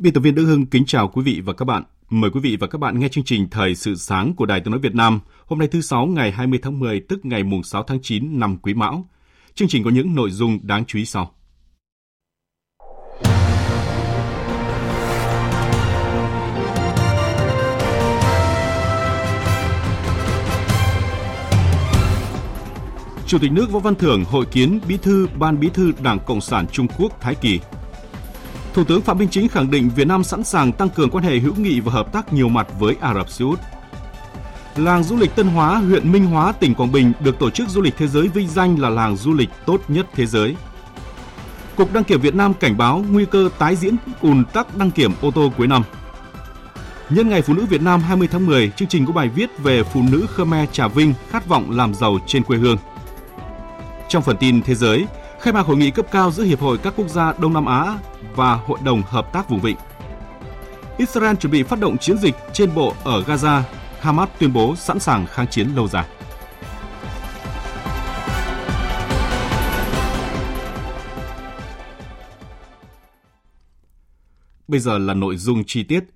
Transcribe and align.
Biên 0.00 0.12
tập 0.12 0.20
viên 0.20 0.34
Đức 0.34 0.44
Hưng 0.44 0.66
kính 0.66 0.86
chào 0.86 1.08
quý 1.08 1.22
vị 1.22 1.40
và 1.44 1.52
các 1.52 1.64
bạn. 1.64 1.82
Mời 2.10 2.30
quý 2.30 2.40
vị 2.40 2.56
và 2.60 2.66
các 2.66 2.78
bạn 2.78 3.00
nghe 3.00 3.08
chương 3.08 3.24
trình 3.24 3.48
Thời 3.50 3.74
sự 3.74 3.94
sáng 3.94 4.34
của 4.34 4.46
Đài 4.46 4.60
Tiếng 4.60 4.70
nói 4.70 4.80
Việt 4.80 4.94
Nam. 4.94 5.20
Hôm 5.46 5.58
nay 5.58 5.68
thứ 5.68 5.80
sáu 5.80 6.06
ngày 6.06 6.32
20 6.32 6.58
tháng 6.62 6.78
10 6.78 7.00
tức 7.00 7.24
ngày 7.24 7.42
mùng 7.42 7.62
6 7.62 7.82
tháng 7.82 7.98
9 8.02 8.40
năm 8.40 8.56
Quý 8.62 8.74
Mão. 8.74 9.08
Chương 9.54 9.68
trình 9.68 9.84
có 9.84 9.90
những 9.90 10.14
nội 10.14 10.30
dung 10.30 10.58
đáng 10.62 10.84
chú 10.84 10.98
ý 10.98 11.04
sau. 11.04 11.32
Chủ 23.26 23.38
tịch 23.38 23.52
nước 23.52 23.70
Võ 23.72 23.78
Văn 23.78 23.94
Thưởng 23.94 24.24
hội 24.24 24.46
kiến 24.46 24.80
Bí 24.88 24.96
thư 24.96 25.28
Ban 25.38 25.60
Bí 25.60 25.68
thư 25.74 25.92
Đảng 26.02 26.18
Cộng 26.26 26.40
sản 26.40 26.66
Trung 26.72 26.86
Quốc 26.98 27.20
Thái 27.20 27.34
Kỳ 27.34 27.60
Thủ 28.76 28.84
tướng 28.84 29.02
Phạm 29.02 29.18
Minh 29.18 29.28
Chính 29.28 29.48
khẳng 29.48 29.70
định 29.70 29.90
Việt 29.96 30.06
Nam 30.06 30.24
sẵn 30.24 30.44
sàng 30.44 30.72
tăng 30.72 30.88
cường 30.88 31.10
quan 31.10 31.24
hệ 31.24 31.38
hữu 31.38 31.54
nghị 31.54 31.80
và 31.80 31.92
hợp 31.92 32.12
tác 32.12 32.32
nhiều 32.32 32.48
mặt 32.48 32.66
với 32.78 32.96
Ả 33.00 33.14
Rập 33.14 33.30
Xê 33.30 33.44
Út. 33.44 33.60
Làng 34.76 35.04
du 35.04 35.16
lịch 35.16 35.36
Tân 35.36 35.46
Hóa, 35.46 35.76
huyện 35.76 36.12
Minh 36.12 36.26
Hóa, 36.26 36.52
tỉnh 36.52 36.74
Quảng 36.74 36.92
Bình 36.92 37.12
được 37.20 37.38
Tổ 37.38 37.50
chức 37.50 37.68
Du 37.68 37.80
lịch 37.80 37.94
Thế 37.98 38.06
giới 38.06 38.28
vinh 38.28 38.48
danh 38.48 38.78
là 38.78 38.88
làng 38.88 39.16
du 39.16 39.34
lịch 39.34 39.48
tốt 39.66 39.80
nhất 39.88 40.06
thế 40.14 40.26
giới. 40.26 40.56
Cục 41.76 41.92
đăng 41.92 42.04
kiểm 42.04 42.20
Việt 42.20 42.34
Nam 42.34 42.54
cảnh 42.54 42.76
báo 42.76 43.04
nguy 43.10 43.24
cơ 43.24 43.48
tái 43.58 43.76
diễn 43.76 43.96
ùn 44.20 44.44
tắc 44.44 44.76
đăng 44.76 44.90
kiểm 44.90 45.12
ô 45.20 45.30
tô 45.30 45.52
cuối 45.56 45.66
năm. 45.66 45.82
Nhân 47.10 47.28
ngày 47.28 47.42
Phụ 47.42 47.54
nữ 47.54 47.66
Việt 47.66 47.82
Nam 47.82 48.00
20 48.00 48.28
tháng 48.32 48.46
10, 48.46 48.70
chương 48.76 48.88
trình 48.88 49.06
có 49.06 49.12
bài 49.12 49.28
viết 49.28 49.50
về 49.58 49.82
phụ 49.82 50.02
nữ 50.10 50.26
Khmer 50.34 50.68
Trà 50.72 50.88
Vinh 50.88 51.14
khát 51.30 51.48
vọng 51.48 51.70
làm 51.70 51.94
giàu 51.94 52.18
trên 52.26 52.42
quê 52.42 52.58
hương. 52.58 52.76
Trong 54.08 54.22
phần 54.22 54.36
tin 54.36 54.62
thế 54.62 54.74
giới, 54.74 55.06
khai 55.40 55.52
mạc 55.52 55.66
hội 55.66 55.76
nghị 55.76 55.90
cấp 55.90 56.06
cao 56.10 56.30
giữa 56.30 56.42
Hiệp 56.42 56.60
hội 56.60 56.78
các 56.78 56.94
quốc 56.96 57.08
gia 57.08 57.32
Đông 57.38 57.52
Nam 57.52 57.66
Á 57.66 57.98
và 58.34 58.54
Hội 58.54 58.78
đồng 58.84 59.02
Hợp 59.02 59.32
tác 59.32 59.48
Vùng 59.48 59.60
Vịnh. 59.60 59.76
Israel 60.98 61.36
chuẩn 61.36 61.52
bị 61.52 61.62
phát 61.62 61.80
động 61.80 61.98
chiến 61.98 62.18
dịch 62.18 62.34
trên 62.52 62.74
bộ 62.74 62.94
ở 63.04 63.22
Gaza, 63.22 63.62
Hamas 64.00 64.28
tuyên 64.38 64.52
bố 64.52 64.76
sẵn 64.76 65.00
sàng 65.00 65.26
kháng 65.26 65.48
chiến 65.48 65.68
lâu 65.74 65.88
dài. 65.88 66.04
Bây 74.68 74.80
giờ 74.80 74.98
là 74.98 75.14
nội 75.14 75.36
dung 75.36 75.64
chi 75.66 75.82
tiết. 75.82 76.15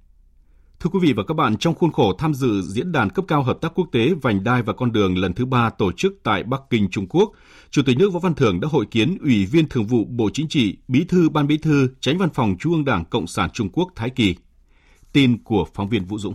Thưa 0.83 0.91
quý 0.91 0.99
vị 1.03 1.13
và 1.13 1.23
các 1.29 1.35
bạn, 1.35 1.57
trong 1.57 1.75
khuôn 1.75 1.93
khổ 1.93 2.13
tham 2.19 2.35
dự 2.35 2.63
diễn 2.63 2.93
đàn 2.93 3.11
cấp 3.11 3.25
cao 3.29 3.43
hợp 3.43 3.59
tác 3.61 3.73
quốc 3.75 3.89
tế 3.93 4.15
vành 4.23 4.45
đai 4.45 4.63
và 4.63 4.73
con 4.73 4.93
đường 4.93 5.19
lần 5.19 5.33
thứ 5.33 5.47
ba 5.47 5.71
tổ 5.71 5.93
chức 5.93 6.13
tại 6.23 6.43
Bắc 6.43 6.61
Kinh, 6.71 6.91
Trung 6.91 7.07
Quốc, 7.09 7.33
Chủ 7.71 7.83
tịch 7.87 7.99
nước 7.99 8.13
Võ 8.13 8.21
Văn 8.21 8.35
Thưởng 8.35 8.61
đã 8.61 8.69
hội 8.71 8.87
kiến 8.91 9.19
Ủy 9.21 9.47
viên 9.47 9.69
Thường 9.69 9.87
vụ 9.87 10.05
Bộ 10.05 10.31
Chính 10.33 10.49
trị, 10.49 10.79
Bí 10.89 11.05
thư 11.05 11.29
Ban 11.29 11.47
Bí 11.47 11.59
thư, 11.59 11.89
Tránh 12.01 12.19
Văn 12.19 12.31
phòng 12.31 12.57
Trung 12.59 12.73
ương 12.73 12.85
Đảng 12.85 13.05
Cộng 13.05 13.27
sản 13.27 13.51
Trung 13.51 13.69
Quốc 13.73 13.93
Thái 13.97 14.11
Kỳ. 14.11 14.37
Tin 15.13 15.39
của 15.45 15.67
phóng 15.75 15.89
viên 15.89 16.05
Vũ 16.05 16.19
Dũng. 16.19 16.35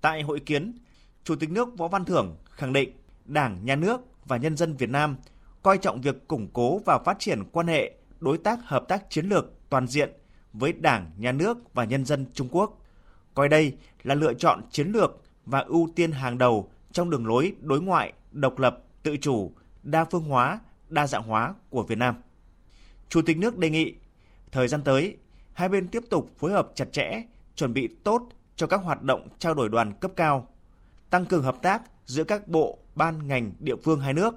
Tại 0.00 0.22
hội 0.22 0.40
kiến, 0.40 0.78
Chủ 1.24 1.36
tịch 1.36 1.50
nước 1.50 1.78
Võ 1.78 1.88
Văn 1.88 2.04
Thưởng 2.04 2.36
khẳng 2.50 2.72
định 2.72 2.90
Đảng, 3.24 3.64
Nhà 3.64 3.76
nước 3.76 4.00
và 4.24 4.36
nhân 4.36 4.56
dân 4.56 4.76
Việt 4.76 4.90
Nam 4.90 5.16
coi 5.62 5.78
trọng 5.78 6.00
việc 6.00 6.28
củng 6.28 6.48
cố 6.52 6.80
và 6.86 6.98
phát 6.98 7.16
triển 7.18 7.44
quan 7.52 7.66
hệ 7.66 7.94
đối 8.20 8.38
tác 8.38 8.58
hợp 8.64 8.84
tác 8.88 9.10
chiến 9.10 9.26
lược 9.26 9.52
toàn 9.70 9.86
diện 9.86 10.10
với 10.52 10.72
Đảng, 10.72 11.10
Nhà 11.16 11.32
nước 11.32 11.74
và 11.74 11.84
nhân 11.84 12.04
dân 12.04 12.26
Trung 12.34 12.48
Quốc 12.50 12.82
coi 13.36 13.48
đây 13.48 13.76
là 14.02 14.14
lựa 14.14 14.34
chọn 14.34 14.60
chiến 14.70 14.92
lược 14.92 15.22
và 15.46 15.58
ưu 15.58 15.88
tiên 15.96 16.12
hàng 16.12 16.38
đầu 16.38 16.70
trong 16.92 17.10
đường 17.10 17.26
lối 17.26 17.54
đối 17.60 17.80
ngoại 17.80 18.12
độc 18.32 18.58
lập, 18.58 18.84
tự 19.02 19.16
chủ, 19.16 19.52
đa 19.82 20.04
phương 20.04 20.24
hóa, 20.24 20.60
đa 20.88 21.06
dạng 21.06 21.22
hóa 21.22 21.54
của 21.70 21.82
Việt 21.82 21.98
Nam. 21.98 22.14
Chủ 23.08 23.22
tịch 23.22 23.38
nước 23.38 23.58
đề 23.58 23.70
nghị 23.70 23.94
thời 24.52 24.68
gian 24.68 24.82
tới, 24.82 25.16
hai 25.52 25.68
bên 25.68 25.88
tiếp 25.88 26.02
tục 26.10 26.30
phối 26.38 26.52
hợp 26.52 26.68
chặt 26.74 26.92
chẽ, 26.92 27.22
chuẩn 27.56 27.72
bị 27.72 27.88
tốt 28.04 28.28
cho 28.56 28.66
các 28.66 28.76
hoạt 28.76 29.02
động 29.02 29.28
trao 29.38 29.54
đổi 29.54 29.68
đoàn 29.68 29.92
cấp 30.00 30.10
cao, 30.16 30.48
tăng 31.10 31.26
cường 31.26 31.42
hợp 31.42 31.62
tác 31.62 31.82
giữa 32.06 32.24
các 32.24 32.48
bộ, 32.48 32.78
ban 32.94 33.28
ngành 33.28 33.52
địa 33.58 33.76
phương 33.76 34.00
hai 34.00 34.14
nước, 34.14 34.34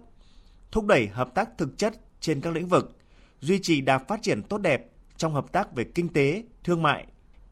thúc 0.72 0.86
đẩy 0.86 1.08
hợp 1.08 1.36
tác 1.36 1.58
thực 1.58 1.78
chất 1.78 1.94
trên 2.20 2.42
các 2.42 2.54
lĩnh 2.54 2.68
vực, 2.68 2.98
duy 3.42 3.59
trì 3.62 3.82
đà 3.82 3.98
phát 3.98 4.22
triển 4.22 4.44
tốt 4.44 4.58
đẹp 4.58 4.90
trong 5.18 5.34
hợp 5.34 5.52
tác 5.52 5.76
về 5.76 5.84
kinh 5.84 6.09
tế, 6.09 6.44
thương 6.64 6.84
mại. 6.84 7.06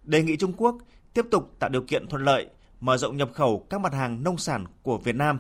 Đề 0.03 0.23
nghị 0.23 0.37
Trung 0.37 0.53
Quốc 0.57 0.77
tiếp 1.17 1.25
tục 1.31 1.55
tạo 1.59 1.69
điều 1.69 1.81
kiện 1.81 2.07
thuận 2.07 2.23
lợi, 2.23 2.47
mở 2.79 2.97
rộng 2.97 3.17
nhập 3.17 3.29
khẩu 3.33 3.65
các 3.69 3.81
mặt 3.81 3.93
hàng 3.93 4.23
nông 4.23 4.37
sản 4.37 4.65
của 4.83 4.97
Việt 4.97 5.15
Nam, 5.15 5.39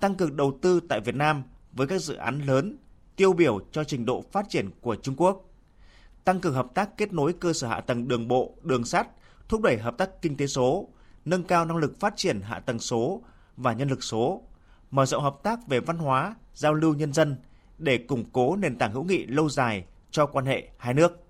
tăng 0.00 0.14
cường 0.14 0.36
đầu 0.36 0.58
tư 0.62 0.80
tại 0.88 1.00
Việt 1.00 1.14
Nam 1.14 1.42
với 1.72 1.86
các 1.86 2.02
dự 2.02 2.14
án 2.14 2.40
lớn, 2.40 2.76
tiêu 3.16 3.32
biểu 3.32 3.60
cho 3.72 3.84
trình 3.84 4.04
độ 4.04 4.24
phát 4.32 4.46
triển 4.48 4.70
của 4.80 4.96
Trung 4.96 5.14
Quốc, 5.16 5.44
tăng 6.24 6.40
cường 6.40 6.54
hợp 6.54 6.66
tác 6.74 6.96
kết 6.96 7.12
nối 7.12 7.32
cơ 7.32 7.52
sở 7.52 7.68
hạ 7.68 7.80
tầng 7.80 8.08
đường 8.08 8.28
bộ, 8.28 8.54
đường 8.62 8.84
sắt, 8.84 9.08
thúc 9.48 9.62
đẩy 9.62 9.78
hợp 9.78 9.98
tác 9.98 10.22
kinh 10.22 10.36
tế 10.36 10.46
số, 10.46 10.88
nâng 11.24 11.42
cao 11.42 11.64
năng 11.64 11.76
lực 11.76 12.00
phát 12.00 12.16
triển 12.16 12.40
hạ 12.40 12.60
tầng 12.60 12.78
số 12.78 13.22
và 13.56 13.72
nhân 13.72 13.88
lực 13.88 14.04
số, 14.04 14.42
mở 14.90 15.06
rộng 15.06 15.22
hợp 15.22 15.36
tác 15.42 15.68
về 15.68 15.80
văn 15.80 15.98
hóa, 15.98 16.34
giao 16.54 16.74
lưu 16.74 16.94
nhân 16.94 17.12
dân 17.12 17.36
để 17.78 17.98
củng 17.98 18.24
cố 18.32 18.56
nền 18.56 18.78
tảng 18.78 18.92
hữu 18.92 19.04
nghị 19.04 19.26
lâu 19.26 19.48
dài 19.48 19.84
cho 20.10 20.26
quan 20.26 20.46
hệ 20.46 20.68
hai 20.78 20.94
nước. 20.94 21.24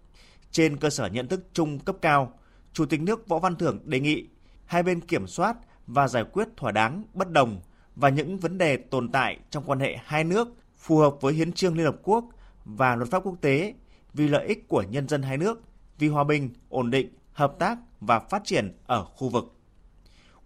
Trên 0.50 0.76
cơ 0.76 0.90
sở 0.90 1.06
nhận 1.06 1.28
thức 1.28 1.40
chung 1.52 1.78
cấp 1.78 1.96
cao, 2.02 2.37
Chủ 2.78 2.86
tịch 2.86 3.00
nước 3.00 3.28
Võ 3.28 3.38
Văn 3.38 3.56
Thưởng 3.56 3.80
đề 3.84 4.00
nghị 4.00 4.28
hai 4.64 4.82
bên 4.82 5.00
kiểm 5.00 5.26
soát 5.26 5.56
và 5.86 6.08
giải 6.08 6.24
quyết 6.32 6.48
thỏa 6.56 6.72
đáng 6.72 7.04
bất 7.14 7.30
đồng 7.30 7.60
và 7.96 8.08
những 8.08 8.38
vấn 8.38 8.58
đề 8.58 8.76
tồn 8.76 9.12
tại 9.12 9.38
trong 9.50 9.64
quan 9.66 9.80
hệ 9.80 9.96
hai 10.04 10.24
nước 10.24 10.48
phù 10.76 10.98
hợp 10.98 11.14
với 11.20 11.34
hiến 11.34 11.52
trương 11.52 11.76
Liên 11.76 11.86
Hợp 11.86 11.96
Quốc 12.02 12.24
và 12.64 12.96
luật 12.96 13.10
pháp 13.10 13.26
quốc 13.26 13.36
tế 13.40 13.74
vì 14.14 14.28
lợi 14.28 14.46
ích 14.46 14.68
của 14.68 14.82
nhân 14.90 15.08
dân 15.08 15.22
hai 15.22 15.36
nước, 15.36 15.62
vì 15.98 16.08
hòa 16.08 16.24
bình, 16.24 16.50
ổn 16.68 16.90
định, 16.90 17.08
hợp 17.32 17.54
tác 17.58 17.78
và 18.00 18.18
phát 18.18 18.42
triển 18.44 18.72
ở 18.86 19.04
khu 19.04 19.28
vực. 19.28 19.44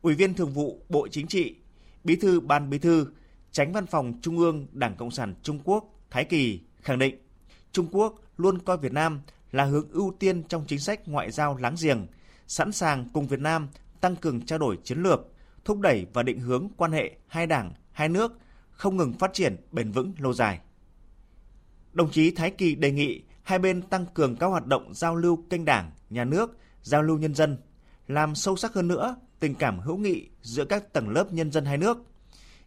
Ủy 0.03 0.15
viên 0.15 0.35
Thường 0.35 0.53
vụ 0.53 0.83
Bộ 0.89 1.09
Chính 1.11 1.27
trị, 1.27 1.55
Bí 2.05 2.17
thư 2.17 2.41
Ban 2.41 2.71
Bí 2.71 2.79
thư, 2.79 3.07
Tránh 3.51 3.73
Văn 3.73 3.87
phòng 3.87 4.15
Trung 4.23 4.39
ương 4.39 4.67
Đảng 4.73 4.97
Cộng 4.97 5.11
sản 5.11 5.35
Trung 5.43 5.59
Quốc 5.65 5.85
Thái 6.11 6.25
Kỳ 6.25 6.61
khẳng 6.81 6.99
định 6.99 7.17
Trung 7.73 7.87
Quốc 7.93 8.15
luôn 8.37 8.59
coi 8.59 8.79
Việt 8.79 8.93
Nam 8.93 9.21
là 9.51 9.65
hướng 9.65 9.91
ưu 9.91 10.17
tiên 10.19 10.43
trong 10.49 10.65
chính 10.67 10.81
sách 10.81 11.09
ngoại 11.09 11.31
giao 11.31 11.57
láng 11.57 11.75
giềng, 11.83 12.07
sẵn 12.47 12.73
sàng 12.73 13.09
cùng 13.13 13.27
Việt 13.27 13.41
Nam 13.41 13.69
tăng 14.01 14.17
cường 14.17 14.41
trao 14.47 14.59
đổi 14.59 14.79
chiến 14.85 15.03
lược, 15.03 15.21
thúc 15.65 15.81
đẩy 15.81 16.07
và 16.13 16.23
định 16.23 16.39
hướng 16.41 16.69
quan 16.77 16.93
hệ 16.93 17.17
hai 17.27 17.47
đảng, 17.47 17.73
hai 17.93 18.09
nước 18.09 18.39
không 18.71 18.97
ngừng 18.97 19.13
phát 19.13 19.33
triển 19.33 19.57
bền 19.71 19.93
vững 19.93 20.13
lâu 20.19 20.33
dài. 20.33 20.61
Đồng 21.93 22.11
chí 22.11 22.31
Thái 22.31 22.51
Kỳ 22.51 22.75
đề 22.75 22.93
nghị 22.93 23.23
hai 23.43 23.59
bên 23.59 23.83
tăng 23.83 24.07
cường 24.15 24.37
các 24.37 24.47
hoạt 24.47 24.67
động 24.67 24.95
giao 24.95 25.17
lưu 25.17 25.45
kênh 25.51 25.65
đảng, 25.65 25.91
nhà 26.11 26.25
nước, 26.25 26.59
giao 26.83 27.03
lưu 27.03 27.19
nhân 27.19 27.35
dân, 27.35 27.57
làm 28.09 28.35
sâu 28.35 28.57
sắc 28.57 28.75
hơn 28.75 28.89
nữa 28.89 29.17
tình 29.41 29.55
cảm 29.55 29.81
hữu 29.81 29.97
nghị 29.97 30.29
giữa 30.43 30.65
các 30.65 30.93
tầng 30.93 31.09
lớp 31.09 31.33
nhân 31.33 31.53
dân 31.53 31.65
hai 31.65 31.79
nước, 31.79 31.99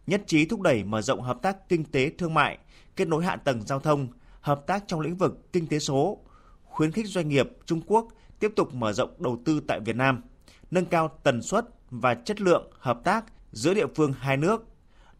nhất 0.06 0.22
trí 0.26 0.46
thúc 0.46 0.60
đẩy 0.60 0.84
mở 0.84 1.02
rộng 1.02 1.22
hợp 1.22 1.38
tác 1.42 1.68
kinh 1.68 1.84
tế 1.84 2.10
thương 2.18 2.34
mại, 2.34 2.58
kết 2.96 3.08
nối 3.08 3.24
hạ 3.24 3.36
tầng 3.36 3.62
giao 3.66 3.80
thông, 3.80 4.08
hợp 4.40 4.66
tác 4.66 4.84
trong 4.86 5.00
lĩnh 5.00 5.16
vực 5.16 5.52
kinh 5.52 5.66
tế 5.66 5.78
số, 5.78 6.18
khuyến 6.64 6.92
khích 6.92 7.06
doanh 7.06 7.28
nghiệp 7.28 7.48
Trung 7.66 7.80
Quốc 7.86 8.08
tiếp 8.40 8.52
tục 8.56 8.74
mở 8.74 8.92
rộng 8.92 9.10
đầu 9.18 9.42
tư 9.44 9.60
tại 9.60 9.80
Việt 9.80 9.96
Nam, 9.96 10.22
nâng 10.70 10.86
cao 10.86 11.18
tần 11.22 11.42
suất 11.42 11.64
và 11.90 12.14
chất 12.14 12.40
lượng 12.40 12.70
hợp 12.78 13.00
tác 13.04 13.24
giữa 13.52 13.74
địa 13.74 13.86
phương 13.96 14.12
hai 14.12 14.36
nước, 14.36 14.64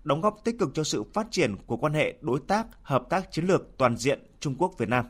đóng 0.05 0.21
góp 0.21 0.37
tích 0.45 0.59
cực 0.59 0.71
cho 0.75 0.85
sự 0.85 1.05
phát 1.15 1.27
triển 1.31 1.57
của 1.67 1.77
quan 1.77 1.93
hệ 1.93 2.15
đối 2.21 2.41
tác 2.49 2.67
hợp 2.83 3.03
tác 3.11 3.33
chiến 3.33 3.47
lược 3.47 3.63
toàn 3.79 3.97
diện 3.97 4.23
Trung 4.41 4.55
Quốc 4.59 4.73
Việt 4.79 4.89
Nam. 4.89 5.05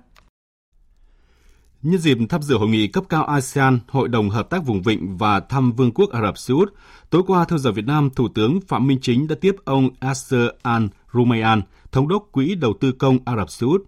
Nhân 1.82 2.00
dịp 2.00 2.18
tham 2.28 2.42
dự 2.42 2.58
hội 2.58 2.68
nghị 2.68 2.88
cấp 2.88 3.04
cao 3.08 3.24
ASEAN, 3.24 3.78
Hội 3.88 4.08
đồng 4.08 4.30
Hợp 4.30 4.50
tác 4.50 4.64
Vùng 4.66 4.82
Vịnh 4.82 5.16
và 5.16 5.40
thăm 5.40 5.72
Vương 5.72 5.92
quốc 5.92 6.10
Ả 6.10 6.22
Rập 6.22 6.38
Xê 6.38 6.54
Út, 6.54 6.74
tối 7.10 7.22
qua 7.26 7.44
theo 7.44 7.58
giờ 7.58 7.72
Việt 7.72 7.86
Nam, 7.86 8.10
Thủ 8.10 8.28
tướng 8.34 8.60
Phạm 8.60 8.86
Minh 8.86 8.98
Chính 9.02 9.28
đã 9.28 9.36
tiếp 9.40 9.56
ông 9.64 9.88
Asser 10.00 10.48
Al 10.62 10.86
Rumayan, 11.12 11.62
thống 11.92 12.08
đốc 12.08 12.28
Quỹ 12.32 12.54
đầu 12.54 12.74
tư 12.80 12.92
công 12.92 13.18
Ả 13.24 13.36
Rập 13.36 13.50
Xê 13.50 13.66
Út. 13.66 13.82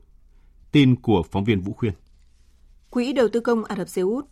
Tin 0.72 0.96
của 0.96 1.22
phóng 1.30 1.44
viên 1.44 1.60
Vũ 1.60 1.72
Khuyên. 1.72 1.92
Quỹ 2.98 3.12
đầu 3.12 3.28
tư 3.28 3.40
công 3.40 3.64
Ả 3.64 3.76
Rập 3.76 3.88
Xê 3.88 4.02
Út 4.02 4.24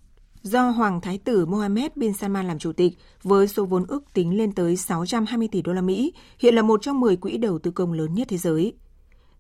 do 0.43 0.71
Hoàng 0.71 1.01
Thái 1.01 1.19
tử 1.19 1.47
Mohammed 1.47 1.93
bin 1.97 2.13
Salman 2.13 2.47
làm 2.47 2.59
chủ 2.59 2.73
tịch 2.73 2.93
với 3.23 3.49
số 3.49 3.65
vốn 3.65 3.85
ước 3.89 4.13
tính 4.13 4.37
lên 4.37 4.53
tới 4.53 4.77
620 4.77 5.49
tỷ 5.53 5.63
đô 5.63 5.73
la 5.73 5.81
Mỹ, 5.81 6.13
hiện 6.39 6.55
là 6.55 6.63
một 6.63 6.83
trong 6.83 7.01
10 7.01 7.17
quỹ 7.17 7.37
đầu 7.37 7.59
tư 7.59 7.71
công 7.71 7.93
lớn 7.93 8.15
nhất 8.15 8.29
thế 8.31 8.37
giới. 8.37 8.73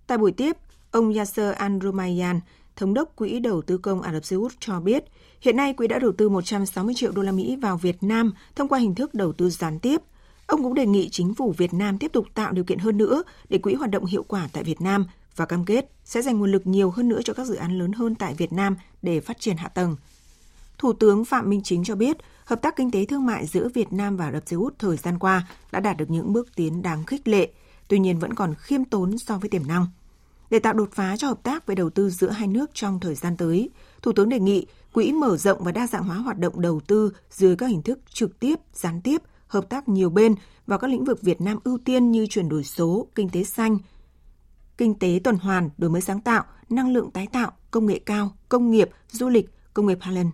Tại 0.06 0.19
buổi 0.19 0.32
tiếp, 0.32 0.56
ông 0.90 1.14
Yasser 1.14 1.55
Al-Rumayyan, 1.55 2.40
thống 2.76 2.94
đốc 2.94 3.17
Quỹ 3.17 3.38
đầu 3.38 3.62
tư 3.62 3.78
công 3.78 4.02
Ả 4.02 4.12
Rập 4.12 4.25
Xê 4.25 4.37
Út 4.37 4.52
cho 4.61 4.81
biết, 4.81 5.05
hiện 5.40 5.56
nay 5.56 5.73
quỹ 5.73 5.87
đã 5.87 5.99
đầu 5.99 6.12
tư 6.12 6.28
160 6.28 6.94
triệu 6.96 7.12
đô 7.12 7.23
la 7.23 7.32
Mỹ 7.32 7.56
vào 7.56 7.76
Việt 7.76 8.02
Nam 8.02 8.32
thông 8.56 8.69
qua 8.69 8.78
hình 8.78 8.94
thức 8.94 9.14
đầu 9.14 9.32
tư 9.32 9.50
gián 9.50 9.78
tiếp. 9.78 10.02
Ông 10.46 10.62
cũng 10.62 10.75
đề 10.75 10.87
nghị 10.87 11.08
chính 11.08 11.34
phủ 11.34 11.55
Việt 11.56 11.75
Nam 11.75 11.99
tiếp 11.99 12.12
tục 12.12 12.26
tạo 12.34 12.52
điều 12.52 12.64
kiện 12.64 12.78
hơn 12.78 12.99
nữa 12.99 13.23
để 13.49 13.58
quỹ 13.58 13.75
hoạt 13.75 13.90
động 13.90 14.05
hiệu 14.05 14.23
quả 14.23 14.49
tại 14.52 14.64
Việt 14.64 14.81
Nam 14.81 15.06
và 15.36 15.46
cam 15.46 15.64
kết 15.64 15.90
sẽ 16.04 16.22
dành 16.22 16.38
nguồn 16.38 16.52
lực 16.52 16.66
nhiều 16.66 16.90
hơn 16.90 17.08
nữa 17.08 17.20
cho 17.24 17.34
các 17.34 17.46
dự 17.46 17.54
án 17.54 17.78
lớn 17.78 17.92
hơn 17.92 18.14
tại 18.14 18.34
Việt 18.34 18.52
Nam 18.52 18.76
để 19.02 19.20
phát 19.20 19.40
triển 19.40 19.56
hạ 19.56 19.68
tầng. 19.68 19.96
Thủ 20.78 20.92
tướng 20.92 21.24
Phạm 21.24 21.50
Minh 21.50 21.60
Chính 21.64 21.84
cho 21.84 21.94
biết, 21.94 22.16
hợp 22.44 22.62
tác 22.62 22.76
kinh 22.76 22.90
tế 22.90 23.04
thương 23.04 23.26
mại 23.26 23.46
giữa 23.46 23.68
Việt 23.74 23.92
Nam 23.92 24.16
và 24.16 24.24
Ả 24.24 24.32
Rập 24.32 24.48
Xê 24.48 24.56
Út 24.56 24.78
thời 24.78 24.96
gian 24.96 25.18
qua 25.18 25.48
đã 25.72 25.80
đạt 25.80 25.96
được 25.96 26.10
những 26.10 26.32
bước 26.32 26.48
tiến 26.56 26.82
đáng 26.82 27.04
khích 27.04 27.28
lệ, 27.28 27.48
tuy 27.88 27.98
nhiên 27.98 28.18
vẫn 28.18 28.34
còn 28.34 28.54
khiêm 28.58 28.84
tốn 28.84 29.18
so 29.18 29.38
với 29.38 29.50
tiềm 29.50 29.66
năng. 29.66 29.86
Để 30.50 30.58
tạo 30.58 30.72
đột 30.72 30.88
phá 30.92 31.16
cho 31.16 31.28
hợp 31.28 31.42
tác 31.42 31.66
về 31.66 31.74
đầu 31.74 31.90
tư 31.90 32.10
giữa 32.10 32.30
hai 32.30 32.48
nước 32.48 32.70
trong 32.74 33.00
thời 33.00 33.14
gian 33.14 33.36
tới, 33.36 33.70
Thủ 34.02 34.12
tướng 34.12 34.28
đề 34.28 34.40
nghị 34.40 34.66
quỹ 34.92 35.12
mở 35.12 35.36
rộng 35.36 35.64
và 35.64 35.72
đa 35.72 35.86
dạng 35.86 36.04
hóa 36.04 36.16
hoạt 36.16 36.38
động 36.38 36.60
đầu 36.60 36.80
tư 36.86 37.12
dưới 37.30 37.56
các 37.56 37.66
hình 37.66 37.82
thức 37.82 37.98
trực 38.12 38.40
tiếp, 38.40 38.54
gián 38.74 39.00
tiếp, 39.00 39.22
hợp 39.46 39.68
tác 39.68 39.88
nhiều 39.88 40.10
bên 40.10 40.34
vào 40.66 40.78
các 40.78 40.90
lĩnh 40.90 41.04
vực 41.04 41.22
Việt 41.22 41.40
Nam 41.40 41.58
ưu 41.64 41.78
tiên 41.84 42.10
như 42.10 42.26
chuyển 42.26 42.48
đổi 42.48 42.64
số, 42.64 43.06
kinh 43.14 43.28
tế 43.28 43.44
xanh, 43.44 43.78
kinh 44.78 44.94
tế 44.94 45.20
tuần 45.25 45.37
hoàn, 45.37 45.70
đổi 45.78 45.90
mới 45.90 46.00
sáng 46.00 46.20
tạo, 46.20 46.44
năng 46.69 46.93
lượng 46.93 47.11
tái 47.11 47.26
tạo, 47.26 47.52
công 47.70 47.87
nghệ 47.87 47.99
cao, 47.99 48.31
công 48.49 48.70
nghiệp, 48.70 48.90
du 49.11 49.28
lịch, 49.28 49.50
công 49.75 49.87
nghiệp 49.87 49.99
Highland, 50.02 50.28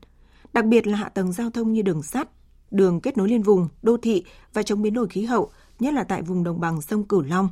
đặc 0.53 0.65
biệt 0.65 0.87
là 0.87 0.99
hạ 0.99 1.09
tầng 1.09 1.33
giao 1.33 1.51
thông 1.51 1.73
như 1.73 1.83
đường 1.83 2.03
sắt, 2.03 2.29
đường 2.71 3.01
kết 3.01 3.19
nối 3.19 3.29
liên 3.29 3.43
vùng, 3.43 3.69
đô 3.83 3.97
thị 3.97 4.25
và 4.53 4.63
chống 4.63 4.83
biến 4.83 4.95
đổi 4.95 5.09
khí 5.09 5.25
hậu, 5.25 5.51
nhất 5.79 5.95
là 5.95 6.05
tại 6.05 6.23
vùng 6.23 6.45
đồng 6.45 6.61
bằng 6.61 6.83
sông 6.83 7.05
Cửu 7.05 7.23
Long, 7.23 7.49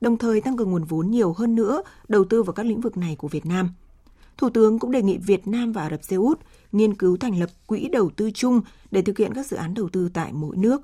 đồng 0.00 0.18
thời 0.18 0.40
tăng 0.40 0.56
cường 0.56 0.70
nguồn 0.70 0.84
vốn 0.84 1.10
nhiều 1.10 1.32
hơn 1.32 1.54
nữa 1.54 1.82
đầu 2.08 2.24
tư 2.24 2.42
vào 2.42 2.52
các 2.52 2.66
lĩnh 2.66 2.80
vực 2.80 2.96
này 2.96 3.16
của 3.16 3.28
Việt 3.28 3.46
Nam. 3.46 3.70
Thủ 4.36 4.50
tướng 4.50 4.78
cũng 4.78 4.90
đề 4.90 5.02
nghị 5.02 5.18
Việt 5.18 5.46
Nam 5.46 5.72
và 5.72 5.82
Ả 5.82 5.90
Rập 5.90 6.04
Xê 6.04 6.16
Út 6.16 6.40
nghiên 6.72 6.94
cứu 6.94 7.16
thành 7.16 7.40
lập 7.40 7.50
quỹ 7.66 7.88
đầu 7.88 8.10
tư 8.16 8.30
chung 8.34 8.60
để 8.90 9.02
thực 9.02 9.18
hiện 9.18 9.34
các 9.34 9.46
dự 9.46 9.56
án 9.56 9.74
đầu 9.74 9.88
tư 9.88 10.08
tại 10.14 10.32
mỗi 10.32 10.56
nước. 10.56 10.82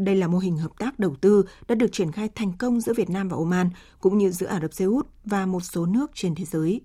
Đây 0.00 0.16
là 0.16 0.28
mô 0.28 0.38
hình 0.38 0.58
hợp 0.58 0.70
tác 0.78 0.98
đầu 0.98 1.14
tư 1.20 1.44
đã 1.68 1.74
được 1.74 1.92
triển 1.92 2.12
khai 2.12 2.28
thành 2.34 2.52
công 2.58 2.80
giữa 2.80 2.92
Việt 2.92 3.10
Nam 3.10 3.28
và 3.28 3.36
Oman, 3.36 3.70
cũng 4.00 4.18
như 4.18 4.30
giữa 4.30 4.46
Ả 4.46 4.60
Rập 4.60 4.74
Xê 4.74 4.84
Út 4.84 5.06
và 5.24 5.46
một 5.46 5.60
số 5.60 5.86
nước 5.86 6.10
trên 6.14 6.34
thế 6.34 6.44
giới. 6.44 6.80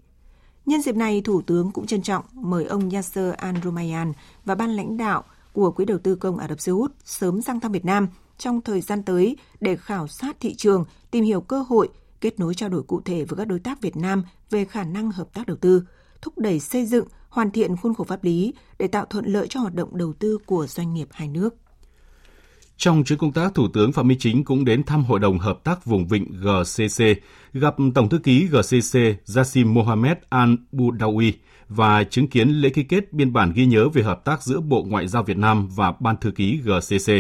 Nhân 0.65 0.81
dịp 0.81 0.95
này, 0.95 1.21
Thủ 1.21 1.41
tướng 1.41 1.71
cũng 1.71 1.85
trân 1.85 2.01
trọng 2.01 2.25
mời 2.33 2.65
ông 2.65 2.89
Yasser 2.89 3.33
Al-Rumayyan 3.33 4.13
và 4.45 4.56
ban 4.56 4.69
lãnh 4.69 4.97
đạo 4.97 5.23
của 5.53 5.71
Quỹ 5.71 5.85
đầu 5.85 5.97
tư 5.97 6.15
công 6.15 6.38
Ả 6.38 6.47
Rập 6.47 6.59
Xê 6.59 6.71
Út 6.71 6.91
sớm 7.06 7.41
sang 7.41 7.59
thăm 7.59 7.71
Việt 7.71 7.85
Nam 7.85 8.07
trong 8.38 8.62
thời 8.62 8.81
gian 8.81 9.03
tới 9.03 9.38
để 9.59 9.75
khảo 9.75 10.07
sát 10.07 10.38
thị 10.39 10.56
trường, 10.56 10.85
tìm 11.12 11.23
hiểu 11.23 11.41
cơ 11.41 11.62
hội, 11.62 11.89
kết 12.21 12.39
nối 12.39 12.53
trao 12.53 12.69
đổi 12.69 12.83
cụ 12.83 13.01
thể 13.01 13.25
với 13.25 13.38
các 13.38 13.47
đối 13.47 13.59
tác 13.59 13.81
Việt 13.81 13.97
Nam 13.97 14.23
về 14.50 14.65
khả 14.65 14.83
năng 14.83 15.12
hợp 15.12 15.33
tác 15.33 15.47
đầu 15.47 15.57
tư, 15.57 15.83
thúc 16.21 16.38
đẩy 16.38 16.59
xây 16.59 16.85
dựng, 16.85 17.07
hoàn 17.29 17.51
thiện 17.51 17.77
khuôn 17.77 17.94
khổ 17.94 18.03
pháp 18.03 18.23
lý 18.23 18.53
để 18.79 18.88
tạo 18.88 19.06
thuận 19.06 19.25
lợi 19.25 19.47
cho 19.50 19.59
hoạt 19.59 19.75
động 19.75 19.97
đầu 19.97 20.13
tư 20.13 20.38
của 20.45 20.67
doanh 20.67 20.94
nghiệp 20.94 21.07
hai 21.12 21.27
nước. 21.27 21.56
Trong 22.77 23.04
chuyến 23.04 23.19
công 23.19 23.31
tác, 23.31 23.54
Thủ 23.54 23.68
tướng 23.68 23.92
Phạm 23.92 24.07
Minh 24.07 24.18
Chính 24.19 24.44
cũng 24.44 24.66
đến 24.66 24.83
thăm 24.83 25.04
Hội 25.04 25.19
đồng 25.19 25.39
Hợp 25.39 25.63
tác 25.63 25.86
Vùng 25.86 26.07
Vịnh 26.07 26.25
GCC, 26.31 27.04
gặp 27.54 27.75
Tổng 27.95 28.10
thư 28.10 28.18
ký 28.18 28.48
GCC 28.48 29.00
Jassim 29.25 29.74
Mohamed 29.74 30.18
Al-Budawi 30.30 31.31
và 31.69 32.04
chứng 32.04 32.27
kiến 32.27 32.50
lễ 32.50 32.69
ký 32.69 32.83
kết 32.83 33.13
biên 33.13 33.33
bản 33.33 33.54
ghi 33.56 33.66
nhớ 33.66 33.89
về 33.89 34.04
hợp 34.04 34.25
tác 34.25 34.44
giữa 34.44 34.60
Bộ 34.60 34.83
Ngoại 34.83 35.07
giao 35.07 35.24
Việt 35.24 35.38
Nam 35.38 35.68
và 35.75 35.94
Ban 36.00 36.18
thư 36.18 36.31
ký 36.31 36.60
GCC. 36.63 37.12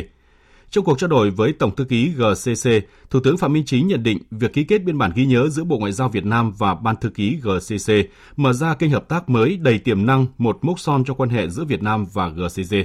Trong 0.69 0.85
cuộc 0.85 0.99
trao 0.99 1.07
đổi 1.07 1.29
với 1.29 1.53
Tổng 1.53 1.75
thư 1.75 1.85
ký 1.85 2.09
GCC, 2.09 2.69
Thủ 3.09 3.19
tướng 3.19 3.37
Phạm 3.37 3.53
Minh 3.53 3.65
Chính 3.65 3.87
nhận 3.87 4.03
định 4.03 4.17
việc 4.31 4.53
ký 4.53 4.63
kết 4.63 4.83
biên 4.83 4.97
bản 4.97 5.11
ghi 5.15 5.25
nhớ 5.25 5.49
giữa 5.49 5.63
Bộ 5.63 5.77
Ngoại 5.77 5.91
giao 5.91 6.09
Việt 6.09 6.25
Nam 6.25 6.51
và 6.57 6.75
Ban 6.75 6.95
thư 6.95 7.09
ký 7.09 7.37
GCC 7.41 7.93
mở 8.35 8.53
ra 8.53 8.73
kênh 8.73 8.91
hợp 8.91 9.09
tác 9.09 9.29
mới 9.29 9.57
đầy 9.57 9.79
tiềm 9.79 10.05
năng, 10.05 10.25
một 10.37 10.57
mốc 10.61 10.79
son 10.79 11.03
cho 11.05 11.13
quan 11.13 11.29
hệ 11.29 11.49
giữa 11.49 11.63
Việt 11.65 11.83
Nam 11.83 12.05
và 12.13 12.27
GCC. 12.29 12.75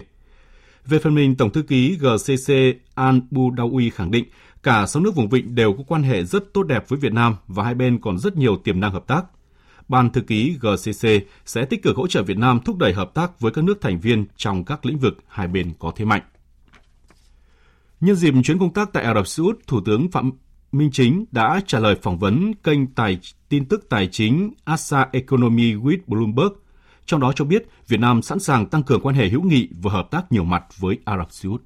Về 0.87 0.99
phần 0.99 1.15
mình, 1.15 1.37
Tổng 1.37 1.51
thư 1.51 1.63
ký 1.63 1.97
GCC 1.97 2.53
Al 2.95 3.19
Budawi 3.31 3.91
khẳng 3.95 4.11
định 4.11 4.25
cả 4.63 4.87
sáu 4.87 5.03
nước 5.03 5.15
vùng 5.15 5.29
vịnh 5.29 5.55
đều 5.55 5.73
có 5.73 5.85
quan 5.87 6.03
hệ 6.03 6.25
rất 6.25 6.55
tốt 6.55 6.63
đẹp 6.63 6.89
với 6.89 6.99
Việt 6.99 7.13
Nam 7.13 7.37
và 7.47 7.65
hai 7.65 7.75
bên 7.75 7.99
còn 8.01 8.19
rất 8.19 8.37
nhiều 8.37 8.57
tiềm 8.57 8.81
năng 8.81 8.93
hợp 8.93 9.07
tác. 9.07 9.23
Ban 9.89 10.11
thư 10.11 10.21
ký 10.21 10.57
GCC 10.61 11.09
sẽ 11.47 11.65
tích 11.65 11.83
cực 11.83 11.97
hỗ 11.97 12.07
trợ 12.07 12.23
Việt 12.23 12.39
Nam 12.39 12.61
thúc 12.65 12.77
đẩy 12.77 12.93
hợp 12.93 13.15
tác 13.15 13.41
với 13.41 13.53
các 13.53 13.65
nước 13.65 13.81
thành 13.81 14.01
viên 14.01 14.25
trong 14.37 14.65
các 14.65 14.87
lĩnh 14.87 14.99
vực 14.99 15.19
hai 15.29 15.49
bên 15.49 15.73
có 15.79 15.93
thế 15.97 16.05
mạnh. 16.05 16.23
Nhân 18.01 18.17
dịp 18.17 18.35
chuyến 18.45 18.59
công 18.59 18.73
tác 18.73 18.93
tại 18.93 19.05
Ả 19.05 19.15
Rập 19.15 19.27
Xê 19.27 19.43
Út, 19.43 19.67
Thủ 19.67 19.81
tướng 19.85 20.11
Phạm 20.11 20.33
Minh 20.73 20.91
Chính 20.93 21.25
đã 21.31 21.61
trả 21.67 21.79
lời 21.79 21.97
phỏng 22.03 22.19
vấn 22.19 22.55
kênh 22.55 22.87
tài 22.87 23.19
tin 23.49 23.65
tức 23.65 23.87
tài 23.89 24.09
chính 24.09 24.53
Asa 24.65 25.07
Economy 25.13 25.75
with 25.75 25.99
Bloomberg– 26.07 26.53
trong 27.11 27.21
đó 27.21 27.33
cho 27.37 27.45
biết 27.45 27.69
Việt 27.89 28.01
Nam 28.01 28.23
sẵn 28.23 28.41
sàng 28.41 28.67
tăng 28.67 28.83
cường 28.83 29.01
quan 29.03 29.15
hệ 29.15 29.29
hữu 29.29 29.43
nghị 29.43 29.69
và 29.83 29.93
hợp 29.93 30.11
tác 30.11 30.33
nhiều 30.33 30.45
mặt 30.45 30.65
với 30.79 30.99
Ả 31.05 31.19
Rập 31.19 31.33
Xê 31.33 31.49
Út. 31.49 31.63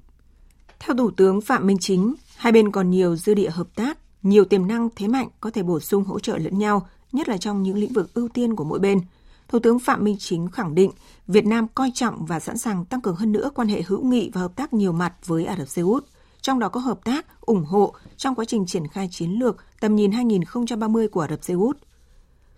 Theo 0.79 0.95
Thủ 0.97 1.11
tướng 1.11 1.41
Phạm 1.41 1.67
Minh 1.67 1.77
Chính, 1.79 2.13
hai 2.37 2.51
bên 2.51 2.71
còn 2.71 2.89
nhiều 2.89 3.15
dư 3.15 3.33
địa 3.33 3.49
hợp 3.49 3.67
tác, 3.75 3.97
nhiều 4.23 4.45
tiềm 4.45 4.67
năng 4.67 4.89
thế 4.95 5.07
mạnh 5.07 5.27
có 5.41 5.51
thể 5.51 5.63
bổ 5.63 5.79
sung 5.79 6.03
hỗ 6.03 6.19
trợ 6.19 6.37
lẫn 6.37 6.59
nhau, 6.59 6.87
nhất 7.11 7.29
là 7.29 7.37
trong 7.37 7.63
những 7.63 7.77
lĩnh 7.77 7.93
vực 7.93 8.13
ưu 8.13 8.29
tiên 8.29 8.55
của 8.55 8.63
mỗi 8.63 8.79
bên. 8.79 8.99
Thủ 9.47 9.59
tướng 9.59 9.79
Phạm 9.79 10.03
Minh 10.03 10.15
Chính 10.19 10.47
khẳng 10.47 10.75
định 10.75 10.91
Việt 11.27 11.45
Nam 11.45 11.67
coi 11.75 11.91
trọng 11.93 12.25
và 12.25 12.39
sẵn 12.39 12.57
sàng 12.57 12.85
tăng 12.85 13.01
cường 13.01 13.15
hơn 13.15 13.31
nữa 13.31 13.49
quan 13.55 13.67
hệ 13.67 13.81
hữu 13.87 14.03
nghị 14.03 14.29
và 14.33 14.41
hợp 14.41 14.55
tác 14.55 14.73
nhiều 14.73 14.91
mặt 14.91 15.13
với 15.25 15.45
Ả 15.45 15.55
Rập 15.57 15.67
Xê 15.67 15.81
Út, 15.81 16.05
trong 16.41 16.59
đó 16.59 16.69
có 16.69 16.79
hợp 16.79 16.99
tác, 17.03 17.41
ủng 17.41 17.65
hộ 17.65 17.93
trong 18.17 18.35
quá 18.35 18.45
trình 18.45 18.65
triển 18.65 18.87
khai 18.87 19.07
chiến 19.11 19.31
lược 19.31 19.57
tầm 19.79 19.95
nhìn 19.95 20.11
2030 20.11 21.07
của 21.07 21.21
Ả 21.21 21.27
Rập 21.27 21.43
Xê 21.43 21.53
Út. 21.53 21.77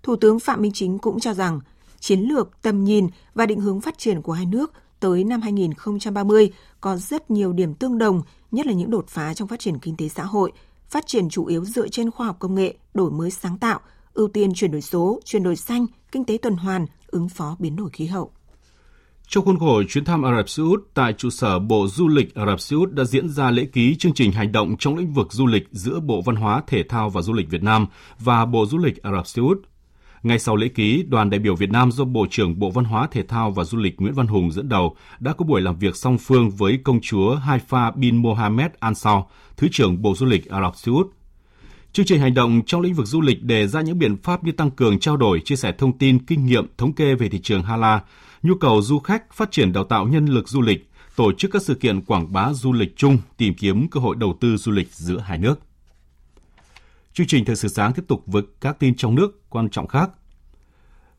Thủ 0.04 0.16
tướng 0.16 0.40
Phạm 0.40 0.62
Minh 0.62 0.72
Chính 0.74 0.98
cũng 0.98 1.20
cho 1.20 1.34
rằng 1.34 1.60
chiến 2.00 2.20
lược, 2.20 2.62
tầm 2.62 2.84
nhìn 2.84 3.08
và 3.34 3.46
định 3.46 3.60
hướng 3.60 3.82
phát 3.82 3.98
triển 3.98 4.22
của 4.22 4.34
hai 4.34 4.46
nước 4.46 4.74
tới 5.00 5.24
năm 5.24 5.42
2030 5.42 6.52
có 6.82 6.98
rất 6.98 7.32
nhiều 7.32 7.54
điểm 7.54 7.74
tương 7.74 7.98
đồng, 7.98 8.22
nhất 8.52 8.66
là 8.66 8.74
những 8.74 8.92
đột 8.92 9.08
phá 9.08 9.34
trong 9.34 9.48
phát 9.48 9.60
triển 9.60 9.80
kinh 9.80 9.98
tế 9.98 10.08
xã 10.08 10.24
hội, 10.24 10.52
phát 10.90 11.08
triển 11.08 11.30
chủ 11.30 11.46
yếu 11.46 11.66
dựa 11.66 11.88
trên 11.88 12.12
khoa 12.12 12.28
học 12.28 12.36
công 12.40 12.56
nghệ, 12.56 12.76
đổi 12.94 13.12
mới 13.12 13.32
sáng 13.32 13.58
tạo, 13.58 13.80
ưu 14.14 14.28
tiên 14.28 14.54
chuyển 14.54 14.72
đổi 14.72 14.82
số, 14.82 15.20
chuyển 15.26 15.44
đổi 15.44 15.56
xanh, 15.56 15.86
kinh 16.12 16.26
tế 16.26 16.38
tuần 16.42 16.56
hoàn, 16.56 16.86
ứng 17.08 17.30
phó 17.30 17.56
biến 17.60 17.76
đổi 17.76 17.90
khí 17.90 18.06
hậu. 18.06 18.32
Trong 19.28 19.46
khuôn 19.46 19.60
khổ 19.60 19.84
chuyến 19.90 20.06
thăm 20.06 20.24
Ả 20.24 20.38
Rập 20.38 20.50
Xê 20.50 20.64
Út, 20.64 20.88
tại 20.94 21.14
trụ 21.14 21.30
sở 21.30 21.60
Bộ 21.60 21.88
Du 21.88 22.08
lịch 22.08 22.36
Ả 22.36 22.46
Rập 22.46 22.60
Xê 22.60 22.76
Út 22.76 22.92
đã 22.92 23.04
diễn 23.04 23.30
ra 23.30 23.52
lễ 23.52 23.66
ký 23.74 23.96
chương 23.96 24.14
trình 24.14 24.32
hành 24.32 24.52
động 24.52 24.76
trong 24.80 24.96
lĩnh 24.96 25.14
vực 25.14 25.34
du 25.34 25.46
lịch 25.46 25.68
giữa 25.72 26.00
Bộ 26.00 26.22
Văn 26.22 26.36
hóa, 26.36 26.64
Thể 26.68 26.84
thao 26.84 27.10
và 27.10 27.22
Du 27.22 27.34
lịch 27.34 27.50
Việt 27.50 27.64
Nam 27.64 27.88
và 28.20 28.46
Bộ 28.46 28.66
Du 28.66 28.78
lịch 28.78 29.04
Ả 29.04 29.12
Rập 29.12 29.28
Xê 29.28 29.42
Út 29.42 29.58
ngay 30.24 30.40
sau 30.40 30.56
lễ 30.56 30.68
ký, 30.68 31.04
đoàn 31.08 31.30
đại 31.30 31.40
biểu 31.40 31.56
Việt 31.56 31.70
Nam 31.70 31.92
do 31.92 32.06
Bộ 32.06 32.26
trưởng 32.30 32.60
Bộ 32.60 32.72
Văn 32.72 32.86
hóa 32.86 33.08
Thể 33.12 33.24
thao 33.24 33.52
và 33.52 33.64
Du 33.64 33.78
lịch 33.78 34.02
Nguyễn 34.02 34.14
Văn 34.14 34.28
Hùng 34.28 34.52
dẫn 34.52 34.70
đầu 34.70 34.96
đã 35.20 35.34
có 35.34 35.46
buổi 35.46 35.62
làm 35.62 35.80
việc 35.80 35.96
song 35.96 36.18
phương 36.18 36.50
với 36.50 36.80
công 36.84 37.02
chúa 37.02 37.36
Haifa 37.36 37.92
bin 37.96 38.22
Mohammed 38.22 38.72
Al 38.80 38.94
Saud, 38.94 39.24
Thứ 39.58 39.68
trưởng 39.72 40.02
Bộ 40.02 40.16
Du 40.16 40.26
lịch 40.26 40.50
Ả 40.50 40.62
Rập 40.62 40.76
Xê 40.76 40.92
Út. 40.92 41.08
Chương 41.94 42.06
trình 42.06 42.20
hành 42.20 42.34
động 42.34 42.62
trong 42.66 42.82
lĩnh 42.82 42.94
vực 42.94 43.06
du 43.06 43.22
lịch 43.22 43.44
đề 43.44 43.68
ra 43.68 43.82
những 43.82 44.00
biện 44.00 44.18
pháp 44.24 44.44
như 44.44 44.52
tăng 44.52 44.72
cường 44.72 45.00
trao 45.00 45.18
đổi, 45.18 45.42
chia 45.46 45.56
sẻ 45.56 45.72
thông 45.78 45.98
tin, 45.98 46.26
kinh 46.26 46.46
nghiệm, 46.46 46.68
thống 46.78 46.94
kê 46.94 47.16
về 47.16 47.30
thị 47.30 47.40
trường 47.44 47.64
Hala, 47.64 48.02
nhu 48.44 48.56
cầu 48.56 48.82
du 48.82 49.00
khách, 49.00 49.34
phát 49.34 49.52
triển 49.52 49.74
đào 49.74 49.84
tạo 49.84 50.08
nhân 50.08 50.26
lực 50.26 50.50
du 50.50 50.62
lịch, 50.62 50.90
tổ 51.16 51.32
chức 51.32 51.52
các 51.52 51.62
sự 51.62 51.76
kiện 51.76 52.02
quảng 52.02 52.34
bá 52.34 52.54
du 52.54 52.74
lịch 52.74 52.98
chung, 52.98 53.18
tìm 53.38 53.54
kiếm 53.54 53.88
cơ 53.88 54.00
hội 54.00 54.16
đầu 54.16 54.38
tư 54.40 54.58
du 54.58 54.72
lịch 54.72 54.88
giữa 54.92 55.20
hai 55.20 55.38
nước. 55.38 55.60
Chương 57.18 57.28
trình 57.28 57.46
thời 57.46 57.56
sự 57.56 57.68
sáng 57.68 57.94
tiếp 57.94 58.04
tục 58.08 58.24
với 58.26 58.44
các 58.62 58.80
tin 58.80 58.96
trong 58.96 59.16
nước 59.16 59.50
quan 59.50 59.70
trọng 59.70 59.88
khác. 59.88 60.10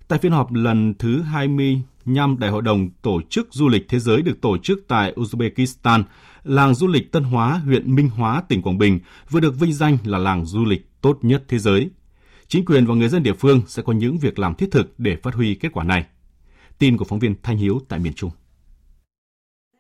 Tại 0.09 0.19
phiên 0.19 0.33
họp 0.33 0.53
lần 0.53 0.95
thứ 0.99 1.21
25 1.21 2.39
Đại 2.39 2.51
hội 2.51 2.63
đồng 2.63 2.91
Tổ 3.03 3.21
chức 3.31 3.49
Du 3.51 3.69
lịch 3.69 3.89
Thế 3.89 3.99
giới 3.99 4.23
được 4.23 4.41
tổ 4.41 4.59
chức 4.59 4.85
tại 4.89 5.13
Uzbekistan, 5.17 6.03
làng 6.45 6.75
du 6.75 6.87
lịch 6.87 7.13
Tân 7.13 7.23
Hóa, 7.23 7.61
huyện 7.65 7.95
Minh 7.95 8.09
Hóa, 8.09 8.43
tỉnh 8.49 8.63
Quảng 8.63 8.79
Bình 8.79 9.01
vừa 9.31 9.41
được 9.41 9.61
vinh 9.61 9.73
danh 9.73 9.99
là 10.05 10.19
làng 10.19 10.45
du 10.45 10.65
lịch 10.65 10.87
tốt 11.01 11.19
nhất 11.23 11.45
thế 11.49 11.59
giới. 11.59 11.91
Chính 12.47 12.65
quyền 12.65 12.87
và 12.87 12.95
người 12.95 13.09
dân 13.09 13.23
địa 13.23 13.35
phương 13.35 13.63
sẽ 13.67 13.83
có 13.83 13.93
những 13.93 14.19
việc 14.19 14.39
làm 14.39 14.55
thiết 14.55 14.69
thực 14.71 14.95
để 14.99 15.17
phát 15.17 15.35
huy 15.35 15.55
kết 15.55 15.73
quả 15.73 15.85
này. 15.85 16.05
Tin 16.79 16.97
của 16.97 17.05
phóng 17.05 17.19
viên 17.19 17.35
Thanh 17.43 17.57
Hiếu 17.57 17.81
tại 17.89 17.99
miền 17.99 18.13
Trung. 18.13 18.31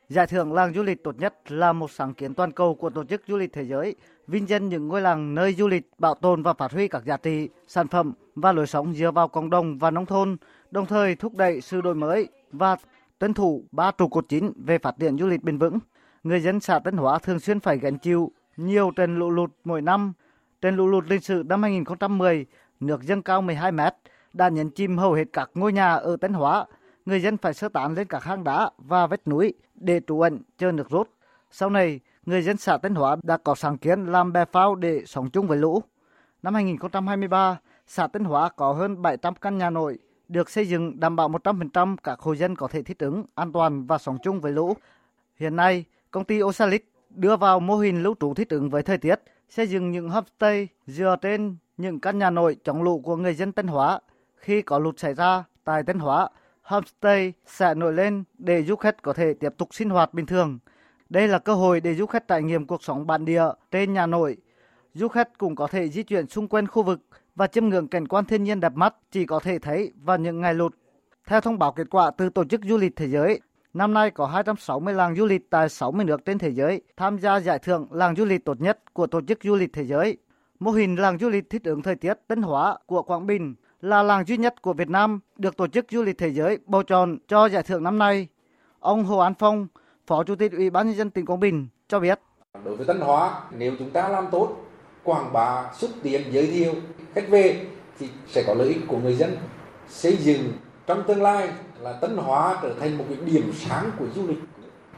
Giải 0.08 0.26
thưởng 0.26 0.52
làng 0.52 0.74
du 0.74 0.82
lịch 0.82 1.04
tốt 1.04 1.16
nhất 1.18 1.34
là 1.48 1.72
một 1.72 1.90
sáng 1.90 2.14
kiến 2.14 2.34
toàn 2.34 2.52
cầu 2.52 2.74
của 2.74 2.90
Tổ 2.90 3.04
chức 3.04 3.22
Du 3.28 3.36
lịch 3.36 3.52
Thế 3.52 3.64
giới, 3.64 3.96
vinh 4.28 4.48
danh 4.48 4.68
những 4.68 4.88
ngôi 4.88 5.00
làng 5.00 5.34
nơi 5.34 5.54
du 5.54 5.68
lịch 5.68 5.90
bảo 5.98 6.14
tồn 6.14 6.42
và 6.42 6.54
phát 6.54 6.72
huy 6.72 6.88
các 6.88 7.04
giá 7.04 7.16
trị, 7.16 7.48
sản 7.66 7.88
phẩm 7.88 8.12
và 8.34 8.52
lối 8.52 8.66
sống 8.66 8.94
dựa 8.94 9.10
vào 9.10 9.28
cộng 9.28 9.50
đồng 9.50 9.78
và 9.78 9.90
nông 9.90 10.06
thôn, 10.06 10.36
đồng 10.70 10.86
thời 10.86 11.16
thúc 11.16 11.34
đẩy 11.34 11.60
sự 11.60 11.80
đổi 11.80 11.94
mới 11.94 12.28
và 12.52 12.76
tuân 13.18 13.34
thủ 13.34 13.64
ba 13.72 13.90
trụ 13.90 14.08
cột 14.08 14.28
chính 14.28 14.52
về 14.56 14.78
phát 14.78 14.94
triển 15.00 15.18
du 15.18 15.26
lịch 15.26 15.42
bền 15.42 15.58
vững. 15.58 15.78
Người 16.22 16.40
dân 16.40 16.60
xã 16.60 16.78
Tân 16.78 16.96
Hóa 16.96 17.18
thường 17.18 17.40
xuyên 17.40 17.60
phải 17.60 17.78
gánh 17.78 17.98
chịu 17.98 18.32
nhiều 18.56 18.90
trận 18.96 19.18
lũ 19.18 19.30
lụt 19.30 19.50
mỗi 19.64 19.82
năm, 19.82 20.12
Trận 20.60 20.76
lũ 20.76 20.86
lụt 20.86 21.04
lịch 21.08 21.24
sử 21.24 21.42
năm 21.46 21.62
2010, 21.62 22.46
nước 22.80 23.02
dâng 23.02 23.22
cao 23.22 23.42
12 23.42 23.72
mét 23.72 23.94
đã 24.32 24.48
nhấn 24.48 24.70
chìm 24.70 24.98
hầu 24.98 25.12
hết 25.12 25.24
các 25.32 25.50
ngôi 25.54 25.72
nhà 25.72 25.94
ở 25.94 26.16
Tân 26.16 26.32
Hóa. 26.32 26.66
Người 27.06 27.22
dân 27.22 27.36
phải 27.36 27.54
sơ 27.54 27.68
tán 27.68 27.94
lên 27.94 28.06
các 28.06 28.24
hang 28.24 28.44
đá 28.44 28.70
và 28.78 29.06
vách 29.06 29.28
núi 29.28 29.54
để 29.74 30.00
trú 30.06 30.20
ẩn 30.20 30.42
chờ 30.58 30.72
nước 30.72 30.90
rút. 30.90 31.10
Sau 31.50 31.70
này, 31.70 32.00
người 32.28 32.42
dân 32.42 32.56
xã 32.56 32.76
Tân 32.76 32.94
Hóa 32.94 33.16
đã 33.22 33.36
có 33.36 33.54
sáng 33.54 33.78
kiến 33.78 34.06
làm 34.06 34.32
bè 34.32 34.44
phao 34.44 34.74
để 34.74 35.02
sống 35.06 35.30
chung 35.30 35.46
với 35.46 35.58
lũ. 35.58 35.82
Năm 36.42 36.54
2023, 36.54 37.58
xã 37.86 38.06
Tân 38.06 38.24
Hóa 38.24 38.48
có 38.48 38.72
hơn 38.72 39.02
700 39.02 39.34
căn 39.34 39.58
nhà 39.58 39.70
nội 39.70 39.98
được 40.28 40.50
xây 40.50 40.68
dựng 40.68 41.00
đảm 41.00 41.16
bảo 41.16 41.28
100% 41.28 41.96
các 42.02 42.20
hộ 42.20 42.32
dân 42.32 42.56
có 42.56 42.68
thể 42.68 42.82
thích 42.82 42.98
ứng, 42.98 43.24
an 43.34 43.52
toàn 43.52 43.86
và 43.86 43.98
sống 43.98 44.18
chung 44.22 44.40
với 44.40 44.52
lũ. 44.52 44.74
Hiện 45.36 45.56
nay, 45.56 45.84
công 46.10 46.24
ty 46.24 46.42
Osalit 46.42 46.84
đưa 47.10 47.36
vào 47.36 47.60
mô 47.60 47.76
hình 47.76 48.02
lưu 48.02 48.14
trú 48.20 48.34
thích 48.34 48.48
ứng 48.50 48.70
với 48.70 48.82
thời 48.82 48.98
tiết, 48.98 49.20
xây 49.48 49.66
dựng 49.66 49.90
những 49.90 50.08
homestay 50.08 50.68
dựa 50.86 51.16
trên 51.20 51.56
những 51.76 52.00
căn 52.00 52.18
nhà 52.18 52.30
nội 52.30 52.56
chống 52.64 52.82
lũ 52.82 53.00
của 53.04 53.16
người 53.16 53.34
dân 53.34 53.52
Tân 53.52 53.66
Hóa. 53.66 54.00
Khi 54.36 54.62
có 54.62 54.78
lụt 54.78 54.98
xảy 54.98 55.14
ra 55.14 55.44
tại 55.64 55.82
Tân 55.82 55.98
Hóa, 55.98 56.28
homestay 56.62 57.32
sẽ 57.46 57.74
nổi 57.74 57.92
lên 57.92 58.24
để 58.38 58.62
du 58.62 58.76
khách 58.76 59.02
có 59.02 59.12
thể 59.12 59.34
tiếp 59.34 59.54
tục 59.58 59.74
sinh 59.74 59.90
hoạt 59.90 60.14
bình 60.14 60.26
thường. 60.26 60.58
Đây 61.08 61.28
là 61.28 61.38
cơ 61.38 61.54
hội 61.54 61.80
để 61.80 61.94
du 61.94 62.06
khách 62.06 62.28
trải 62.28 62.42
nghiệm 62.42 62.66
cuộc 62.66 62.82
sống 62.82 63.06
bản 63.06 63.24
địa 63.24 63.44
trên 63.70 63.92
nhà 63.92 64.06
nổi. 64.06 64.36
Du 64.94 65.08
khách 65.08 65.38
cũng 65.38 65.56
có 65.56 65.66
thể 65.66 65.88
di 65.88 66.02
chuyển 66.02 66.26
xung 66.26 66.48
quanh 66.48 66.66
khu 66.66 66.82
vực 66.82 67.00
và 67.34 67.46
chiêm 67.46 67.68
ngưỡng 67.68 67.88
cảnh 67.88 68.08
quan 68.08 68.24
thiên 68.24 68.44
nhiên 68.44 68.60
đẹp 68.60 68.72
mắt 68.74 68.94
chỉ 69.10 69.26
có 69.26 69.40
thể 69.40 69.58
thấy 69.58 69.92
vào 70.02 70.18
những 70.18 70.40
ngày 70.40 70.54
lụt. 70.54 70.74
Theo 71.26 71.40
thông 71.40 71.58
báo 71.58 71.72
kết 71.72 71.86
quả 71.90 72.10
từ 72.10 72.30
Tổ 72.30 72.44
chức 72.44 72.60
Du 72.64 72.76
lịch 72.76 72.96
Thế 72.96 73.08
giới, 73.08 73.40
năm 73.74 73.94
nay 73.94 74.10
có 74.10 74.26
260 74.26 74.94
làng 74.94 75.16
du 75.16 75.26
lịch 75.26 75.50
tại 75.50 75.68
60 75.68 76.04
nước 76.04 76.24
trên 76.24 76.38
thế 76.38 76.50
giới 76.52 76.82
tham 76.96 77.18
gia 77.18 77.36
giải 77.36 77.58
thưởng 77.58 77.86
làng 77.90 78.16
du 78.16 78.24
lịch 78.24 78.44
tốt 78.44 78.60
nhất 78.60 78.78
của 78.92 79.06
Tổ 79.06 79.20
chức 79.28 79.38
Du 79.42 79.56
lịch 79.56 79.72
Thế 79.72 79.84
giới. 79.84 80.16
Mô 80.60 80.70
hình 80.70 81.00
làng 81.00 81.18
du 81.18 81.28
lịch 81.28 81.50
thích 81.50 81.64
ứng 81.64 81.82
thời 81.82 81.96
tiết 81.96 82.14
Tân 82.28 82.42
Hóa 82.42 82.78
của 82.86 83.02
Quảng 83.02 83.26
Bình 83.26 83.54
là 83.80 84.02
làng 84.02 84.24
duy 84.26 84.36
nhất 84.36 84.62
của 84.62 84.72
Việt 84.72 84.88
Nam 84.88 85.20
được 85.36 85.56
Tổ 85.56 85.66
chức 85.66 85.86
Du 85.90 86.02
lịch 86.02 86.18
Thế 86.18 86.28
giới 86.28 86.58
bầu 86.66 86.82
chọn 86.82 87.18
cho 87.28 87.46
giải 87.46 87.62
thưởng 87.62 87.82
năm 87.82 87.98
nay. 87.98 88.28
Ông 88.80 89.04
Hồ 89.04 89.18
An 89.18 89.34
Phong, 89.38 89.66
Phó 90.08 90.24
Chủ 90.24 90.34
tịch 90.34 90.52
Ủy 90.52 90.70
ban 90.70 90.86
nhân 90.86 90.96
dân 90.96 91.10
tỉnh 91.10 91.26
Quảng 91.26 91.40
Bình 91.40 91.68
cho 91.88 92.00
biết. 92.00 92.20
Đối 92.64 92.76
với 92.76 92.86
Tân 92.86 93.00
Hóa, 93.00 93.40
nếu 93.50 93.72
chúng 93.78 93.90
ta 93.90 94.08
làm 94.08 94.26
tốt, 94.30 94.56
quảng 95.04 95.32
bá, 95.32 95.72
xúc 95.78 95.90
tiến, 96.02 96.22
giới 96.30 96.46
thiệu 96.46 96.74
khách 97.14 97.28
về 97.28 97.66
thì 97.98 98.08
sẽ 98.28 98.44
có 98.46 98.54
lợi 98.54 98.68
ích 98.68 98.80
của 98.86 98.98
người 98.98 99.14
dân. 99.14 99.36
Xây 99.88 100.16
dựng 100.16 100.52
trong 100.86 101.04
tương 101.06 101.22
lai 101.22 101.48
là 101.80 101.92
Tân 101.92 102.16
Hóa 102.16 102.58
trở 102.62 102.74
thành 102.80 102.98
một 102.98 103.04
cái 103.08 103.18
điểm 103.24 103.52
sáng 103.54 103.90
của 103.98 104.06
du 104.14 104.28
lịch 104.28 104.38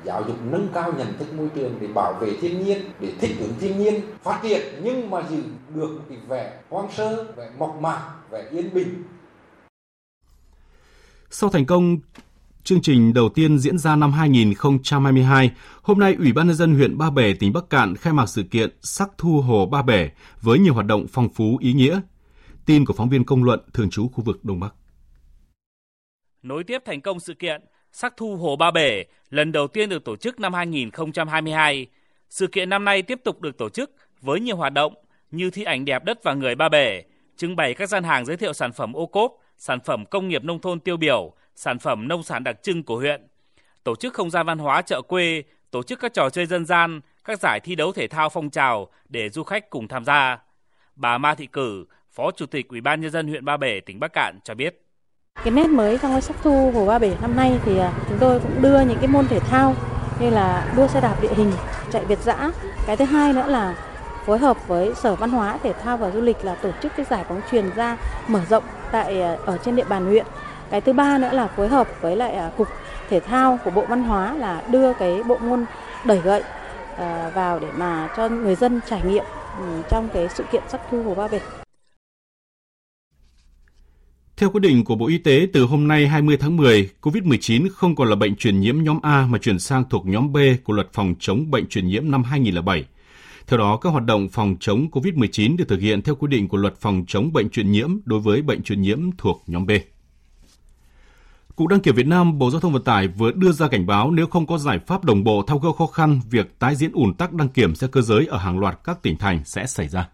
giáo 0.04 0.22
dục 0.28 0.36
nâng 0.50 0.68
cao 0.74 0.92
nhận 0.92 1.18
thức 1.18 1.34
môi 1.34 1.48
trường 1.54 1.74
để 1.80 1.86
bảo 1.86 2.12
vệ 2.12 2.36
thiên 2.40 2.64
nhiên 2.64 2.82
để 3.00 3.12
thích 3.20 3.36
ứng 3.40 3.54
thiên 3.60 3.78
nhiên 3.78 4.00
phát 4.22 4.40
triển 4.42 4.60
nhưng 4.82 5.10
mà 5.10 5.22
giữ 5.30 5.42
được 5.74 6.00
cái 6.08 6.18
vẻ 6.28 6.58
hoang 6.68 6.92
sơ 6.92 7.24
vẻ 7.36 7.50
mộc 7.58 7.76
mạc 7.80 8.14
vẻ 8.30 8.44
yên 8.50 8.74
bình 8.74 9.04
sau 11.30 11.50
thành 11.50 11.66
công 11.66 11.96
chương 12.64 12.82
trình 12.82 13.14
đầu 13.14 13.28
tiên 13.28 13.58
diễn 13.58 13.78
ra 13.78 13.96
năm 13.96 14.12
2022, 14.12 15.50
hôm 15.82 15.98
nay 15.98 16.14
Ủy 16.18 16.32
ban 16.32 16.46
nhân 16.46 16.56
dân 16.56 16.74
huyện 16.74 16.98
Ba 16.98 17.10
Bể, 17.10 17.34
tỉnh 17.34 17.52
Bắc 17.52 17.70
Cạn 17.70 17.96
khai 17.96 18.12
mạc 18.12 18.26
sự 18.26 18.42
kiện 18.42 18.70
Sắc 18.82 19.10
thu 19.18 19.40
hồ 19.40 19.66
Ba 19.66 19.82
Bể 19.82 20.10
với 20.40 20.58
nhiều 20.58 20.74
hoạt 20.74 20.86
động 20.86 21.06
phong 21.12 21.28
phú 21.28 21.56
ý 21.60 21.72
nghĩa. 21.72 22.00
Tin 22.66 22.84
của 22.84 22.92
phóng 22.92 23.08
viên 23.08 23.24
công 23.24 23.44
luận 23.44 23.60
thường 23.72 23.90
trú 23.90 24.08
khu 24.08 24.24
vực 24.24 24.44
Đông 24.44 24.60
Bắc. 24.60 24.74
Nối 26.42 26.64
tiếp 26.64 26.82
thành 26.84 27.00
công 27.00 27.20
sự 27.20 27.34
kiện 27.34 27.62
Sắc 27.92 28.14
thu 28.16 28.36
hồ 28.36 28.56
Ba 28.56 28.70
Bể 28.70 29.04
lần 29.30 29.52
đầu 29.52 29.68
tiên 29.68 29.88
được 29.88 30.04
tổ 30.04 30.16
chức 30.16 30.40
năm 30.40 30.54
2022, 30.54 31.86
sự 32.30 32.46
kiện 32.46 32.70
năm 32.70 32.84
nay 32.84 33.02
tiếp 33.02 33.20
tục 33.24 33.40
được 33.40 33.58
tổ 33.58 33.68
chức 33.68 33.90
với 34.20 34.40
nhiều 34.40 34.56
hoạt 34.56 34.72
động 34.72 34.94
như 35.30 35.50
thi 35.50 35.64
ảnh 35.64 35.84
đẹp 35.84 36.04
đất 36.04 36.22
và 36.22 36.34
người 36.34 36.54
Ba 36.54 36.68
Bể, 36.68 37.02
trưng 37.36 37.56
bày 37.56 37.74
các 37.74 37.88
gian 37.88 38.04
hàng 38.04 38.24
giới 38.24 38.36
thiệu 38.36 38.52
sản 38.52 38.72
phẩm 38.72 38.92
ô 38.92 39.06
cốp, 39.06 39.32
sản 39.56 39.78
phẩm 39.84 40.04
công 40.06 40.28
nghiệp 40.28 40.44
nông 40.44 40.60
thôn 40.60 40.80
tiêu 40.80 40.96
biểu, 40.96 41.34
sản 41.60 41.78
phẩm 41.78 42.08
nông 42.08 42.22
sản 42.22 42.44
đặc 42.44 42.56
trưng 42.62 42.82
của 42.82 42.96
huyện, 42.96 43.26
tổ 43.84 43.96
chức 43.96 44.14
không 44.14 44.30
gian 44.30 44.46
văn 44.46 44.58
hóa 44.58 44.82
chợ 44.82 45.02
quê, 45.02 45.42
tổ 45.70 45.82
chức 45.82 46.00
các 46.00 46.14
trò 46.14 46.30
chơi 46.30 46.46
dân 46.46 46.66
gian, 46.66 47.00
các 47.24 47.40
giải 47.40 47.60
thi 47.60 47.74
đấu 47.74 47.92
thể 47.92 48.08
thao 48.08 48.28
phong 48.28 48.50
trào 48.50 48.88
để 49.08 49.28
du 49.28 49.42
khách 49.42 49.70
cùng 49.70 49.88
tham 49.88 50.04
gia. 50.04 50.38
Bà 50.94 51.18
Ma 51.18 51.34
Thị 51.34 51.46
Cử, 51.46 51.84
Phó 52.10 52.30
Chủ 52.30 52.46
tịch 52.46 52.68
Ủy 52.68 52.80
ban 52.80 53.00
nhân 53.00 53.10
dân 53.10 53.28
huyện 53.28 53.44
Ba 53.44 53.56
Bể, 53.56 53.80
tỉnh 53.80 54.00
Bắc 54.00 54.12
Cạn 54.12 54.38
cho 54.44 54.54
biết. 54.54 54.82
Cái 55.44 55.50
nét 55.50 55.66
mới 55.66 55.98
trong 55.98 56.12
cái 56.12 56.22
sắc 56.22 56.36
thu 56.42 56.70
Hồ 56.74 56.86
Ba 56.86 56.98
Bể 56.98 57.16
năm 57.22 57.36
nay 57.36 57.58
thì 57.64 57.78
à, 57.78 57.92
chúng 58.08 58.18
tôi 58.18 58.40
cũng 58.40 58.62
đưa 58.62 58.80
những 58.80 58.98
cái 58.98 59.08
môn 59.08 59.26
thể 59.28 59.40
thao 59.40 59.74
như 60.20 60.30
là 60.30 60.72
đua 60.76 60.86
xe 60.86 61.00
đạp 61.00 61.16
địa 61.22 61.34
hình, 61.34 61.52
chạy 61.92 62.04
Việt 62.04 62.18
dã. 62.18 62.50
Cái 62.86 62.96
thứ 62.96 63.04
hai 63.04 63.32
nữa 63.32 63.46
là 63.46 63.74
phối 64.26 64.38
hợp 64.38 64.68
với 64.68 64.94
Sở 64.94 65.14
Văn 65.14 65.30
hóa, 65.30 65.58
Thể 65.62 65.72
thao 65.72 65.96
và 65.96 66.10
Du 66.10 66.20
lịch 66.20 66.44
là 66.44 66.54
tổ 66.54 66.70
chức 66.82 66.92
cái 66.96 67.06
giải 67.10 67.24
bóng 67.28 67.40
truyền 67.50 67.70
ra 67.76 67.96
mở 68.28 68.40
rộng 68.50 68.64
tại 68.92 69.22
à, 69.22 69.36
ở 69.46 69.58
trên 69.58 69.76
địa 69.76 69.84
bàn 69.88 70.06
huyện. 70.06 70.26
Cái 70.70 70.80
thứ 70.80 70.92
ba 70.92 71.18
nữa 71.18 71.30
là 71.32 71.46
phối 71.46 71.68
hợp 71.68 71.88
với 72.00 72.16
lại 72.16 72.32
à, 72.32 72.50
cục 72.56 72.68
thể 73.08 73.20
thao 73.20 73.58
của 73.64 73.70
Bộ 73.70 73.86
Văn 73.88 74.02
hóa 74.02 74.34
là 74.34 74.62
đưa 74.70 74.92
cái 74.92 75.22
bộ 75.22 75.38
môn 75.38 75.64
đẩy 76.04 76.20
gậy 76.20 76.42
ờ, 76.96 77.32
vào 77.34 77.58
để 77.58 77.68
mà 77.76 78.08
cho 78.16 78.28
người 78.28 78.54
dân 78.54 78.80
trải 78.88 79.02
nghiệm 79.04 79.24
ừ, 79.58 79.82
trong 79.90 80.08
cái 80.14 80.28
sự 80.34 80.44
kiện 80.52 80.62
sắc 80.68 80.80
thu 80.90 81.02
Hồ 81.02 81.14
Ba 81.14 81.28
Bể. 81.28 81.40
Theo 84.36 84.50
quyết 84.50 84.60
định 84.60 84.84
của 84.84 84.94
Bộ 84.94 85.06
Y 85.06 85.18
tế, 85.18 85.46
từ 85.52 85.64
hôm 85.64 85.88
nay 85.88 86.06
20 86.06 86.36
tháng 86.36 86.56
10, 86.56 86.90
COVID-19 87.00 87.68
không 87.72 87.94
còn 87.96 88.08
là 88.08 88.16
bệnh 88.16 88.36
truyền 88.36 88.60
nhiễm 88.60 88.82
nhóm 88.82 88.98
A 89.02 89.26
mà 89.30 89.38
chuyển 89.38 89.58
sang 89.58 89.84
thuộc 89.90 90.06
nhóm 90.06 90.32
B 90.32 90.36
của 90.64 90.72
luật 90.72 90.88
phòng 90.92 91.14
chống 91.18 91.50
bệnh 91.50 91.66
truyền 91.66 91.86
nhiễm 91.86 92.10
năm 92.10 92.22
2007. 92.22 92.84
Theo 93.46 93.58
đó, 93.58 93.76
các 93.76 93.90
hoạt 93.90 94.04
động 94.04 94.28
phòng 94.28 94.56
chống 94.60 94.86
COVID-19 94.92 95.56
được 95.56 95.64
thực 95.68 95.80
hiện 95.80 96.02
theo 96.02 96.14
quy 96.14 96.28
định 96.28 96.48
của 96.48 96.56
luật 96.56 96.76
phòng 96.80 97.04
chống 97.08 97.32
bệnh 97.32 97.50
truyền 97.50 97.70
nhiễm 97.70 97.90
đối 98.04 98.20
với 98.20 98.42
bệnh 98.42 98.62
truyền 98.62 98.82
nhiễm 98.82 99.10
thuộc 99.18 99.42
nhóm 99.46 99.66
B. 99.66 99.70
Cục 101.60 101.68
đăng 101.68 101.80
kiểm 101.80 101.94
Việt 101.94 102.06
Nam, 102.06 102.38
Bộ 102.38 102.50
Giao 102.50 102.60
thông 102.60 102.72
Vận 102.72 102.84
tải 102.84 103.08
vừa 103.08 103.32
đưa 103.32 103.52
ra 103.52 103.68
cảnh 103.68 103.86
báo 103.86 104.10
nếu 104.10 104.26
không 104.26 104.46
có 104.46 104.58
giải 104.58 104.78
pháp 104.86 105.04
đồng 105.04 105.24
bộ 105.24 105.42
thao 105.46 105.58
gỡ 105.58 105.72
khó 105.72 105.86
khăn, 105.86 106.20
việc 106.30 106.58
tái 106.58 106.76
diễn 106.76 106.92
ủn 106.92 107.14
tắc 107.14 107.32
đăng 107.32 107.48
kiểm 107.48 107.74
xe 107.74 107.86
cơ 107.86 108.00
giới 108.00 108.26
ở 108.26 108.38
hàng 108.38 108.58
loạt 108.58 108.78
các 108.84 109.02
tỉnh 109.02 109.16
thành 109.16 109.40
sẽ 109.44 109.66
xảy 109.66 109.88
ra. 109.88 110.08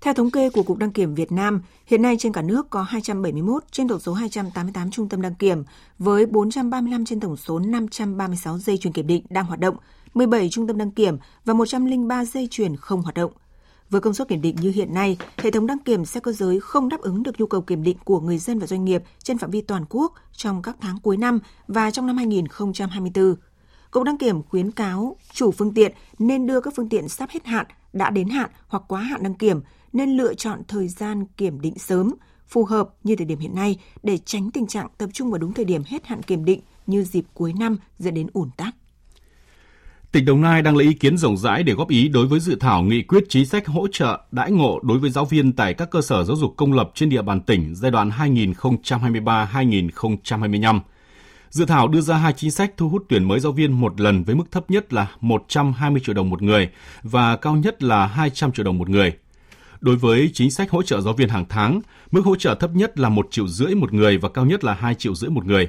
Theo 0.00 0.14
thống 0.14 0.30
kê 0.30 0.50
của 0.50 0.62
Cục 0.62 0.78
Đăng 0.78 0.90
kiểm 0.90 1.14
Việt 1.14 1.32
Nam, 1.32 1.62
hiện 1.86 2.02
nay 2.02 2.16
trên 2.18 2.32
cả 2.32 2.42
nước 2.42 2.70
có 2.70 2.82
271 2.82 3.64
trên 3.70 3.88
tổng 3.88 4.00
số 4.00 4.12
288 4.12 4.90
trung 4.90 5.08
tâm 5.08 5.22
đăng 5.22 5.34
kiểm 5.34 5.64
với 5.98 6.26
435 6.26 7.04
trên 7.04 7.20
tổng 7.20 7.36
số 7.36 7.58
536 7.58 8.58
dây 8.58 8.78
chuyền 8.78 8.92
kiểm 8.92 9.06
định 9.06 9.24
đang 9.30 9.46
hoạt 9.46 9.60
động, 9.60 9.76
17 10.14 10.48
trung 10.48 10.66
tâm 10.66 10.78
đăng 10.78 10.90
kiểm 10.90 11.18
và 11.44 11.54
103 11.54 12.24
dây 12.24 12.48
chuyền 12.50 12.76
không 12.76 13.02
hoạt 13.02 13.14
động. 13.14 13.32
Với 13.90 14.00
công 14.00 14.14
suất 14.14 14.28
kiểm 14.28 14.40
định 14.40 14.56
như 14.60 14.70
hiện 14.70 14.94
nay, 14.94 15.16
hệ 15.38 15.50
thống 15.50 15.66
đăng 15.66 15.78
kiểm 15.78 16.04
xe 16.04 16.20
cơ 16.20 16.32
giới 16.32 16.60
không 16.60 16.88
đáp 16.88 17.00
ứng 17.00 17.22
được 17.22 17.40
nhu 17.40 17.46
cầu 17.46 17.60
kiểm 17.60 17.82
định 17.82 17.96
của 18.04 18.20
người 18.20 18.38
dân 18.38 18.58
và 18.58 18.66
doanh 18.66 18.84
nghiệp 18.84 19.02
trên 19.22 19.38
phạm 19.38 19.50
vi 19.50 19.60
toàn 19.60 19.84
quốc 19.88 20.14
trong 20.32 20.62
các 20.62 20.76
tháng 20.80 20.98
cuối 21.02 21.16
năm 21.16 21.38
và 21.68 21.90
trong 21.90 22.06
năm 22.06 22.16
2024. 22.16 23.34
Cục 23.90 24.04
đăng 24.04 24.18
kiểm 24.18 24.42
khuyến 24.42 24.70
cáo 24.70 25.16
chủ 25.32 25.50
phương 25.50 25.74
tiện 25.74 25.92
nên 26.18 26.46
đưa 26.46 26.60
các 26.60 26.72
phương 26.76 26.88
tiện 26.88 27.08
sắp 27.08 27.30
hết 27.30 27.46
hạn, 27.46 27.66
đã 27.92 28.10
đến 28.10 28.28
hạn 28.28 28.50
hoặc 28.66 28.82
quá 28.88 29.00
hạn 29.00 29.22
đăng 29.22 29.34
kiểm 29.34 29.60
nên 29.92 30.16
lựa 30.16 30.34
chọn 30.34 30.62
thời 30.68 30.88
gian 30.88 31.24
kiểm 31.36 31.60
định 31.60 31.78
sớm, 31.78 32.14
phù 32.48 32.64
hợp 32.64 32.88
như 33.04 33.16
thời 33.16 33.26
điểm 33.26 33.38
hiện 33.38 33.54
nay 33.54 33.78
để 34.02 34.18
tránh 34.18 34.50
tình 34.50 34.66
trạng 34.66 34.88
tập 34.98 35.10
trung 35.12 35.30
vào 35.30 35.38
đúng 35.38 35.52
thời 35.52 35.64
điểm 35.64 35.82
hết 35.86 36.06
hạn 36.06 36.22
kiểm 36.22 36.44
định 36.44 36.60
như 36.86 37.04
dịp 37.04 37.24
cuối 37.34 37.52
năm 37.52 37.78
dẫn 37.98 38.14
đến 38.14 38.26
ủn 38.32 38.50
tắc. 38.56 38.74
Tỉnh 40.12 40.24
Đồng 40.24 40.40
Nai 40.40 40.62
đang 40.62 40.76
lấy 40.76 40.86
ý 40.86 40.92
kiến 40.92 41.16
rộng 41.16 41.36
rãi 41.36 41.62
để 41.62 41.72
góp 41.72 41.88
ý 41.88 42.08
đối 42.08 42.26
với 42.26 42.40
dự 42.40 42.56
thảo 42.60 42.82
nghị 42.82 43.02
quyết 43.02 43.24
chính 43.28 43.46
sách 43.46 43.66
hỗ 43.66 43.86
trợ 43.92 44.20
đãi 44.32 44.50
ngộ 44.50 44.80
đối 44.82 44.98
với 44.98 45.10
giáo 45.10 45.24
viên 45.24 45.52
tại 45.52 45.74
các 45.74 45.90
cơ 45.90 46.00
sở 46.00 46.24
giáo 46.24 46.36
dục 46.36 46.54
công 46.56 46.72
lập 46.72 46.90
trên 46.94 47.08
địa 47.08 47.22
bàn 47.22 47.40
tỉnh 47.40 47.74
giai 47.74 47.90
đoạn 47.90 48.10
2023-2025. 48.10 50.80
Dự 51.50 51.64
thảo 51.64 51.88
đưa 51.88 52.00
ra 52.00 52.16
hai 52.16 52.32
chính 52.36 52.50
sách 52.50 52.72
thu 52.76 52.88
hút 52.88 53.04
tuyển 53.08 53.24
mới 53.24 53.40
giáo 53.40 53.52
viên 53.52 53.72
một 53.72 54.00
lần 54.00 54.24
với 54.24 54.34
mức 54.34 54.44
thấp 54.50 54.70
nhất 54.70 54.92
là 54.92 55.10
120 55.20 56.00
triệu 56.04 56.14
đồng 56.14 56.30
một 56.30 56.42
người 56.42 56.68
và 57.02 57.36
cao 57.36 57.56
nhất 57.56 57.82
là 57.82 58.06
200 58.06 58.52
triệu 58.52 58.64
đồng 58.64 58.78
một 58.78 58.88
người. 58.88 59.12
Đối 59.80 59.96
với 59.96 60.30
chính 60.34 60.50
sách 60.50 60.70
hỗ 60.70 60.82
trợ 60.82 61.00
giáo 61.00 61.14
viên 61.14 61.28
hàng 61.28 61.44
tháng, 61.48 61.80
mức 62.10 62.24
hỗ 62.24 62.36
trợ 62.36 62.54
thấp 62.54 62.70
nhất 62.74 62.98
là 62.98 63.08
1 63.08 63.28
triệu 63.30 63.48
rưỡi 63.48 63.74
một 63.74 63.92
người 63.92 64.18
và 64.18 64.28
cao 64.28 64.46
nhất 64.46 64.64
là 64.64 64.74
2 64.74 64.94
triệu 64.94 65.14
rưỡi 65.14 65.30
một 65.30 65.44
người. 65.44 65.68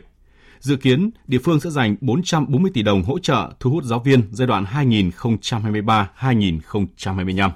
Dự 0.61 0.75
kiến, 0.75 1.09
địa 1.27 1.39
phương 1.43 1.59
sẽ 1.59 1.69
dành 1.69 1.95
440 2.01 2.71
tỷ 2.73 2.81
đồng 2.81 3.03
hỗ 3.03 3.19
trợ 3.19 3.51
thu 3.59 3.71
hút 3.71 3.83
giáo 3.83 3.99
viên 3.99 4.21
giai 4.31 4.47
đoạn 4.47 4.63
2023-2025. 4.63 7.49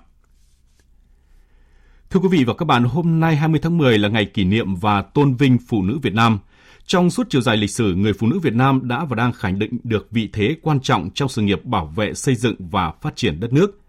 Thưa 2.09 2.19
quý 2.19 2.27
vị 2.31 2.43
và 2.43 2.53
các 2.53 2.65
bạn, 2.65 2.83
hôm 2.83 3.19
nay 3.19 3.35
20 3.35 3.59
tháng 3.63 3.77
10 3.77 3.97
là 3.97 4.09
ngày 4.09 4.25
kỷ 4.25 4.43
niệm 4.43 4.75
và 4.75 5.01
tôn 5.01 5.35
vinh 5.35 5.57
phụ 5.67 5.83
nữ 5.83 5.99
Việt 6.01 6.13
Nam. 6.13 6.39
Trong 6.85 7.09
suốt 7.09 7.27
chiều 7.29 7.41
dài 7.41 7.57
lịch 7.57 7.71
sử, 7.71 7.95
người 7.95 8.13
phụ 8.13 8.27
nữ 8.27 8.39
Việt 8.39 8.53
Nam 8.53 8.87
đã 8.87 9.05
và 9.05 9.15
đang 9.15 9.33
khẳng 9.33 9.59
định 9.59 9.77
được 9.83 10.07
vị 10.11 10.29
thế 10.33 10.55
quan 10.61 10.79
trọng 10.79 11.09
trong 11.13 11.29
sự 11.29 11.41
nghiệp 11.41 11.65
bảo 11.65 11.85
vệ, 11.85 12.13
xây 12.13 12.35
dựng 12.35 12.55
và 12.59 12.93
phát 13.01 13.15
triển 13.15 13.39
đất 13.39 13.53
nước. 13.53 13.81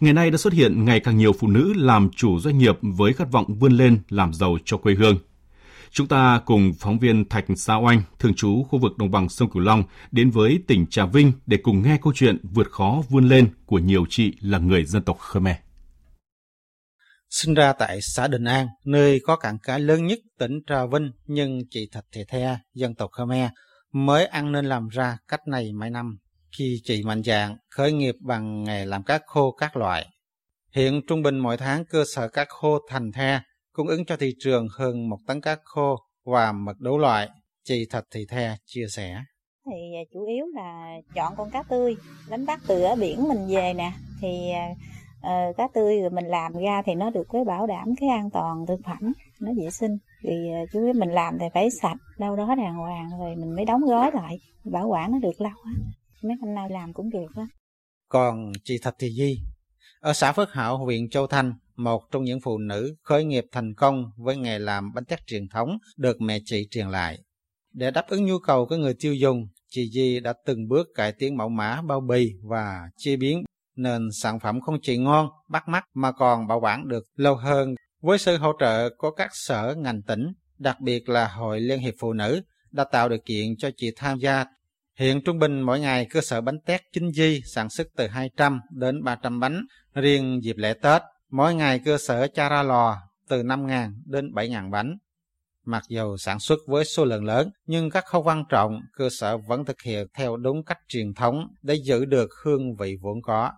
Ngày 0.00 0.12
nay 0.12 0.30
đã 0.30 0.36
xuất 0.36 0.52
hiện 0.52 0.84
ngày 0.84 1.00
càng 1.00 1.16
nhiều 1.16 1.32
phụ 1.32 1.48
nữ 1.48 1.72
làm 1.76 2.08
chủ 2.16 2.40
doanh 2.40 2.58
nghiệp 2.58 2.78
với 2.80 3.12
khát 3.12 3.32
vọng 3.32 3.58
vươn 3.58 3.72
lên 3.72 3.98
làm 4.08 4.34
giàu 4.34 4.58
cho 4.64 4.76
quê 4.76 4.94
hương. 4.94 5.18
Chúng 5.92 6.08
ta 6.08 6.40
cùng 6.46 6.72
phóng 6.78 6.98
viên 6.98 7.28
Thạch 7.28 7.44
Sa 7.56 7.76
Oanh, 7.76 8.02
thường 8.18 8.34
trú 8.34 8.64
khu 8.70 8.78
vực 8.78 8.98
đồng 8.98 9.10
bằng 9.10 9.28
sông 9.28 9.50
Cửu 9.50 9.62
Long, 9.62 9.84
đến 10.10 10.30
với 10.30 10.62
tỉnh 10.66 10.86
Trà 10.90 11.06
Vinh 11.06 11.32
để 11.46 11.56
cùng 11.62 11.82
nghe 11.82 11.98
câu 12.02 12.12
chuyện 12.16 12.38
vượt 12.42 12.70
khó 12.70 13.02
vươn 13.08 13.28
lên 13.28 13.48
của 13.66 13.78
nhiều 13.78 14.04
chị 14.08 14.32
là 14.40 14.58
người 14.58 14.84
dân 14.84 15.02
tộc 15.02 15.18
Khmer. 15.18 15.56
Sinh 17.30 17.54
ra 17.54 17.72
tại 17.72 17.98
xã 18.02 18.28
Đình 18.28 18.44
An, 18.44 18.66
nơi 18.84 19.20
có 19.24 19.36
cảng 19.36 19.58
cá 19.58 19.78
lớn 19.78 20.06
nhất 20.06 20.18
tỉnh 20.38 20.60
Trà 20.66 20.86
Vinh, 20.92 21.10
nhưng 21.26 21.60
chị 21.70 21.88
Thạch 21.92 22.04
Thị 22.12 22.20
The, 22.28 22.58
dân 22.74 22.94
tộc 22.94 23.10
Khmer, 23.12 23.50
mới 23.92 24.26
ăn 24.26 24.52
nên 24.52 24.64
làm 24.64 24.88
ra 24.88 25.18
cách 25.28 25.40
này 25.48 25.72
mấy 25.72 25.90
năm 25.90 26.18
khi 26.58 26.80
chị 26.84 27.02
mạnh 27.04 27.22
dạn 27.22 27.56
khởi 27.70 27.92
nghiệp 27.92 28.14
bằng 28.20 28.64
nghề 28.64 28.86
làm 28.86 29.02
cá 29.02 29.20
khô 29.26 29.52
các 29.52 29.76
loại. 29.76 30.06
Hiện 30.74 31.00
trung 31.08 31.22
bình 31.22 31.38
mỗi 31.38 31.56
tháng 31.56 31.84
cơ 31.84 32.04
sở 32.14 32.28
cá 32.28 32.44
khô 32.48 32.78
Thành 32.88 33.12
The 33.12 33.40
cung 33.80 33.88
ứng 33.88 34.04
cho 34.04 34.16
thị 34.16 34.34
trường 34.38 34.68
hơn 34.78 35.08
một 35.08 35.16
tấn 35.26 35.40
cá 35.40 35.56
khô 35.64 35.96
và 36.24 36.52
mật 36.52 36.76
đủ 36.78 36.98
loại. 36.98 37.28
Chị 37.64 37.86
Thạch 37.90 38.04
Thị 38.10 38.26
The 38.28 38.56
chia 38.64 38.86
sẻ. 38.88 39.22
Thì 39.66 39.76
à, 39.96 40.02
chủ 40.12 40.26
yếu 40.26 40.46
là 40.54 40.96
chọn 41.14 41.32
con 41.36 41.50
cá 41.50 41.62
tươi, 41.62 41.96
đánh 42.28 42.46
bắt 42.46 42.60
từ 42.66 42.82
ở 42.82 42.96
biển 42.96 43.28
mình 43.28 43.46
về 43.48 43.74
nè. 43.74 43.92
Thì 44.20 44.50
uh, 45.18 45.56
cá 45.56 45.68
tươi 45.74 46.00
rồi 46.00 46.10
mình 46.10 46.24
làm 46.24 46.52
ra 46.52 46.82
thì 46.86 46.94
nó 46.94 47.10
được 47.10 47.26
cái 47.32 47.44
bảo 47.44 47.66
đảm 47.66 47.94
cái 48.00 48.08
an 48.08 48.30
toàn 48.32 48.66
thực 48.68 48.80
phẩm, 48.84 49.12
nó 49.40 49.52
vệ 49.62 49.70
sinh. 49.70 49.98
Thì 50.22 50.34
uh, 50.62 50.68
chủ 50.72 50.84
yếu 50.84 50.92
mình 50.92 51.10
làm 51.10 51.38
thì 51.40 51.46
phải 51.54 51.68
sạch, 51.82 51.98
đâu 52.18 52.36
đó 52.36 52.54
đàng 52.54 52.74
hoàng 52.74 53.08
rồi 53.18 53.36
mình 53.36 53.56
mới 53.56 53.64
đóng 53.64 53.80
gói 53.86 54.10
lại, 54.14 54.38
bảo 54.64 54.88
quản 54.88 55.12
nó 55.12 55.18
được 55.18 55.40
lâu 55.40 55.52
á. 55.64 55.72
Mấy 56.22 56.36
hôm 56.40 56.54
nay 56.54 56.70
làm 56.70 56.92
cũng 56.92 57.10
được 57.10 57.28
á. 57.36 57.46
Còn 58.08 58.52
chị 58.64 58.78
Thạch 58.82 58.94
Thị 58.98 59.08
Di, 59.10 59.38
ở 60.00 60.12
xã 60.12 60.32
Phước 60.32 60.52
Hảo, 60.52 60.78
huyện 60.78 61.10
Châu 61.10 61.26
Thành, 61.26 61.52
một 61.84 62.02
trong 62.10 62.24
những 62.24 62.40
phụ 62.40 62.58
nữ 62.58 62.94
khởi 63.02 63.24
nghiệp 63.24 63.44
thành 63.52 63.74
công 63.74 64.04
với 64.16 64.36
nghề 64.36 64.58
làm 64.58 64.92
bánh 64.94 65.04
tét 65.04 65.26
truyền 65.26 65.48
thống 65.48 65.78
được 65.96 66.20
mẹ 66.20 66.38
chị 66.44 66.66
truyền 66.70 66.88
lại. 66.88 67.18
Để 67.72 67.90
đáp 67.90 68.04
ứng 68.08 68.24
nhu 68.24 68.38
cầu 68.38 68.66
của 68.66 68.76
người 68.76 68.94
tiêu 69.00 69.14
dùng, 69.14 69.48
chị 69.68 69.90
Di 69.92 70.20
đã 70.20 70.32
từng 70.46 70.68
bước 70.68 70.86
cải 70.94 71.12
tiến 71.12 71.36
mẫu 71.36 71.48
mã 71.48 71.82
bao 71.82 72.00
bì 72.00 72.32
và 72.42 72.80
chế 72.96 73.16
biến 73.16 73.42
nên 73.76 74.08
sản 74.12 74.40
phẩm 74.40 74.60
không 74.60 74.76
chỉ 74.82 74.98
ngon, 74.98 75.28
bắt 75.48 75.68
mắt 75.68 75.84
mà 75.94 76.12
còn 76.12 76.46
bảo 76.46 76.60
quản 76.60 76.88
được 76.88 77.04
lâu 77.16 77.36
hơn. 77.36 77.74
Với 78.02 78.18
sự 78.18 78.36
hỗ 78.36 78.52
trợ 78.60 78.88
của 78.98 79.10
các 79.10 79.30
sở 79.32 79.74
ngành 79.78 80.02
tỉnh, 80.02 80.32
đặc 80.58 80.80
biệt 80.80 81.08
là 81.08 81.28
Hội 81.28 81.60
Liên 81.60 81.80
hiệp 81.80 81.94
Phụ 81.98 82.12
nữ, 82.12 82.42
đã 82.70 82.84
tạo 82.84 83.08
điều 83.08 83.18
kiện 83.24 83.56
cho 83.56 83.70
chị 83.76 83.92
tham 83.96 84.18
gia. 84.18 84.44
Hiện 84.98 85.20
trung 85.24 85.38
bình 85.38 85.60
mỗi 85.60 85.80
ngày 85.80 86.06
cơ 86.10 86.20
sở 86.20 86.40
bánh 86.40 86.58
tét 86.66 86.80
chính 86.92 87.10
di 87.10 87.42
sản 87.44 87.70
xuất 87.70 87.86
từ 87.96 88.06
200 88.06 88.60
đến 88.70 89.04
300 89.04 89.40
bánh, 89.40 89.66
riêng 89.94 90.40
dịp 90.42 90.56
lễ 90.56 90.74
Tết 90.82 91.02
Mỗi 91.30 91.54
ngày 91.54 91.80
cơ 91.84 91.98
sở 91.98 92.28
cha 92.34 92.48
ra 92.48 92.62
lò 92.62 92.96
từ 93.28 93.42
5.000 93.42 93.92
đến 94.04 94.32
7.000 94.34 94.70
bánh. 94.70 94.98
Mặc 95.64 95.82
dù 95.88 96.16
sản 96.16 96.38
xuất 96.40 96.58
với 96.66 96.84
số 96.84 97.04
lượng 97.04 97.24
lớn, 97.24 97.50
nhưng 97.66 97.90
các 97.90 98.04
khâu 98.06 98.22
quan 98.22 98.44
trọng, 98.48 98.80
cơ 98.92 99.08
sở 99.10 99.36
vẫn 99.36 99.64
thực 99.64 99.82
hiện 99.82 100.06
theo 100.14 100.36
đúng 100.36 100.64
cách 100.64 100.78
truyền 100.88 101.14
thống 101.14 101.46
để 101.62 101.74
giữ 101.74 102.04
được 102.04 102.30
hương 102.44 102.76
vị 102.76 102.96
vốn 103.00 103.22
có. 103.22 103.50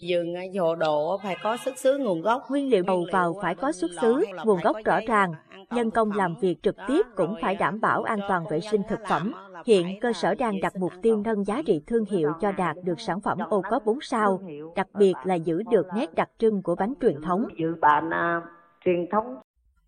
Dừng 0.00 0.34
dồ 0.54 0.74
đồ 0.74 1.18
phải 1.22 1.36
có 1.42 1.56
xuất 1.64 1.78
xứ 1.78 1.98
nguồn 1.98 2.20
gốc. 2.20 2.42
Nguyên 2.50 2.70
liệu 2.70 2.82
đầu 2.82 3.06
vào 3.12 3.34
phải 3.42 3.54
có 3.54 3.72
xuất 3.72 3.90
xứ, 4.02 4.24
nguồn 4.44 4.60
gốc 4.60 4.76
rõ 4.84 5.00
ràng. 5.08 5.34
Nhân 5.70 5.90
công 5.90 6.12
làm 6.12 6.34
việc 6.40 6.62
trực 6.62 6.76
tiếp 6.88 7.06
cũng 7.16 7.34
phải 7.42 7.54
đảm 7.54 7.80
bảo 7.80 8.02
an 8.02 8.20
toàn 8.28 8.44
vệ 8.50 8.60
sinh 8.60 8.82
thực 8.88 8.98
phẩm. 9.08 9.32
Hiện 9.66 10.00
cơ 10.00 10.12
sở 10.12 10.34
đang 10.34 10.60
đặt 10.60 10.76
mục 10.76 10.92
tiêu 11.02 11.16
nâng 11.24 11.44
giá 11.44 11.62
trị 11.66 11.80
thương 11.86 12.04
hiệu 12.10 12.32
cho 12.40 12.52
đạt 12.52 12.76
được 12.84 13.00
sản 13.00 13.20
phẩm 13.20 13.38
ô 13.48 13.62
có 13.70 13.80
4 13.84 13.98
sao, 14.02 14.40
đặc 14.76 14.86
biệt 14.98 15.14
là 15.24 15.34
giữ 15.34 15.62
được 15.70 15.86
nét 15.96 16.14
đặc 16.14 16.28
trưng 16.38 16.62
của 16.62 16.74
bánh 16.74 16.94
truyền 17.00 17.22
thống. 17.22 17.44
Giữ 17.58 17.74
bản 17.80 18.08
uh, 18.08 18.44
truyền 18.84 19.06
thống. 19.12 19.24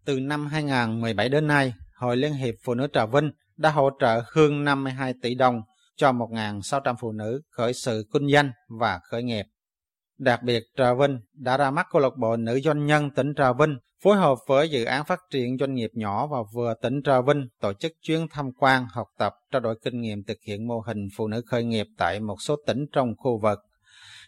Từ 0.04 0.20
năm 0.20 0.46
2017 0.46 1.28
đến 1.28 1.46
nay, 1.46 1.74
Hội 1.96 2.16
Liên 2.16 2.32
hiệp 2.32 2.54
Phụ 2.64 2.74
nữ 2.74 2.86
Trà 2.92 3.06
Vinh 3.06 3.30
đã 3.56 3.70
hỗ 3.70 3.90
trợ 4.00 4.22
hơn 4.34 4.64
52 4.64 5.14
tỷ 5.22 5.34
đồng 5.34 5.62
cho 5.96 6.12
1.600 6.12 6.94
phụ 7.00 7.12
nữ 7.12 7.42
khởi 7.50 7.72
sự 7.72 8.04
kinh 8.12 8.28
doanh 8.28 8.50
và 8.68 9.00
khởi 9.10 9.22
nghiệp. 9.22 9.44
Đặc 10.24 10.42
biệt, 10.42 10.62
Trà 10.76 10.94
Vinh 10.94 11.18
đã 11.34 11.56
ra 11.56 11.70
mắt 11.70 11.86
câu 11.92 12.02
lạc 12.02 12.16
bộ 12.16 12.36
nữ 12.36 12.60
doanh 12.60 12.86
nhân 12.86 13.10
tỉnh 13.10 13.34
Trà 13.36 13.52
Vinh 13.52 13.76
phối 14.02 14.16
hợp 14.16 14.38
với 14.46 14.70
dự 14.70 14.84
án 14.84 15.04
phát 15.04 15.20
triển 15.30 15.56
doanh 15.58 15.74
nghiệp 15.74 15.90
nhỏ 15.94 16.26
và 16.26 16.38
vừa 16.54 16.74
tỉnh 16.82 17.02
Trà 17.04 17.20
Vinh 17.20 17.48
tổ 17.60 17.72
chức 17.72 17.92
chuyến 18.02 18.26
tham 18.30 18.50
quan, 18.58 18.86
học 18.92 19.06
tập, 19.18 19.32
trao 19.52 19.60
đổi 19.60 19.78
kinh 19.84 20.00
nghiệm 20.00 20.24
thực 20.24 20.38
hiện 20.46 20.68
mô 20.68 20.80
hình 20.80 21.08
phụ 21.16 21.28
nữ 21.28 21.42
khởi 21.46 21.64
nghiệp 21.64 21.86
tại 21.98 22.20
một 22.20 22.36
số 22.40 22.56
tỉnh 22.66 22.86
trong 22.92 23.14
khu 23.18 23.38
vực. 23.42 23.58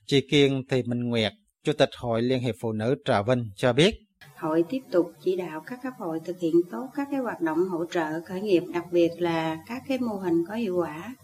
Chị 0.07 0.27
Kiên 0.31 0.63
Thị 0.71 0.83
Minh 0.87 1.09
Nguyệt, 1.09 1.33
Chủ 1.65 1.73
tịch 1.73 1.91
Hội 1.99 2.23
Liên 2.23 2.41
hiệp 2.41 2.55
Phụ 2.61 2.73
nữ 2.73 2.95
Trà 3.05 3.23
Vinh 3.23 3.51
cho 3.57 3.73
biết. 3.73 3.95
Hội 4.37 4.65
tiếp 4.69 4.81
tục 4.91 5.13
chỉ 5.25 5.37
đạo 5.37 5.63
các 5.67 5.79
cấp 5.83 5.93
hội 5.99 6.21
thực 6.25 6.39
hiện 6.41 6.55
tốt 6.71 6.89
các 6.95 7.09
cái 7.11 7.21
hoạt 7.21 7.41
động 7.41 7.59
hỗ 7.69 7.87
trợ 7.87 8.21
khởi 8.27 8.41
nghiệp, 8.41 8.63
đặc 8.75 8.85
biệt 8.91 9.11
là 9.19 9.59
các 9.67 9.83
cái 9.89 9.99
mô 9.99 10.15
hình 10.15 10.45
có 10.49 10.55
hiệu 10.55 10.77
quả. 10.77 11.15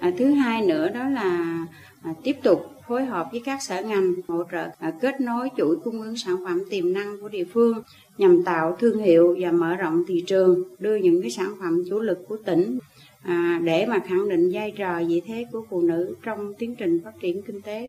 À, 0.00 0.12
thứ 0.18 0.30
hai 0.30 0.66
nữa 0.66 0.88
đó 0.88 1.08
là 1.08 1.58
à, 2.02 2.14
tiếp 2.24 2.36
tục 2.42 2.72
phối 2.88 3.04
hợp 3.04 3.28
với 3.32 3.42
các 3.44 3.62
sở 3.62 3.82
ngành 3.82 4.12
hỗ 4.28 4.44
trợ 4.52 4.68
à, 4.78 4.92
kết 5.00 5.20
nối 5.20 5.48
chuỗi 5.56 5.76
cung 5.84 6.02
ứng 6.02 6.16
sản 6.16 6.36
phẩm 6.44 6.62
tiềm 6.70 6.92
năng 6.92 7.20
của 7.20 7.28
địa 7.28 7.44
phương 7.52 7.82
nhằm 8.18 8.42
tạo 8.44 8.76
thương 8.80 8.98
hiệu 8.98 9.36
và 9.40 9.52
mở 9.52 9.76
rộng 9.76 10.04
thị 10.08 10.24
trường, 10.26 10.64
đưa 10.78 10.96
những 10.96 11.22
cái 11.22 11.30
sản 11.30 11.54
phẩm 11.60 11.82
chủ 11.90 12.00
lực 12.00 12.18
của 12.28 12.36
tỉnh 12.46 12.78
à, 13.22 13.60
để 13.64 13.86
mà 13.86 13.98
khẳng 13.98 14.28
định 14.28 14.50
vai 14.52 14.70
trò 14.70 15.00
vị 15.08 15.22
thế 15.26 15.46
của 15.52 15.66
phụ 15.70 15.82
nữ 15.82 16.14
trong 16.22 16.54
tiến 16.58 16.74
trình 16.78 17.00
phát 17.04 17.12
triển 17.20 17.42
kinh 17.42 17.62
tế. 17.62 17.86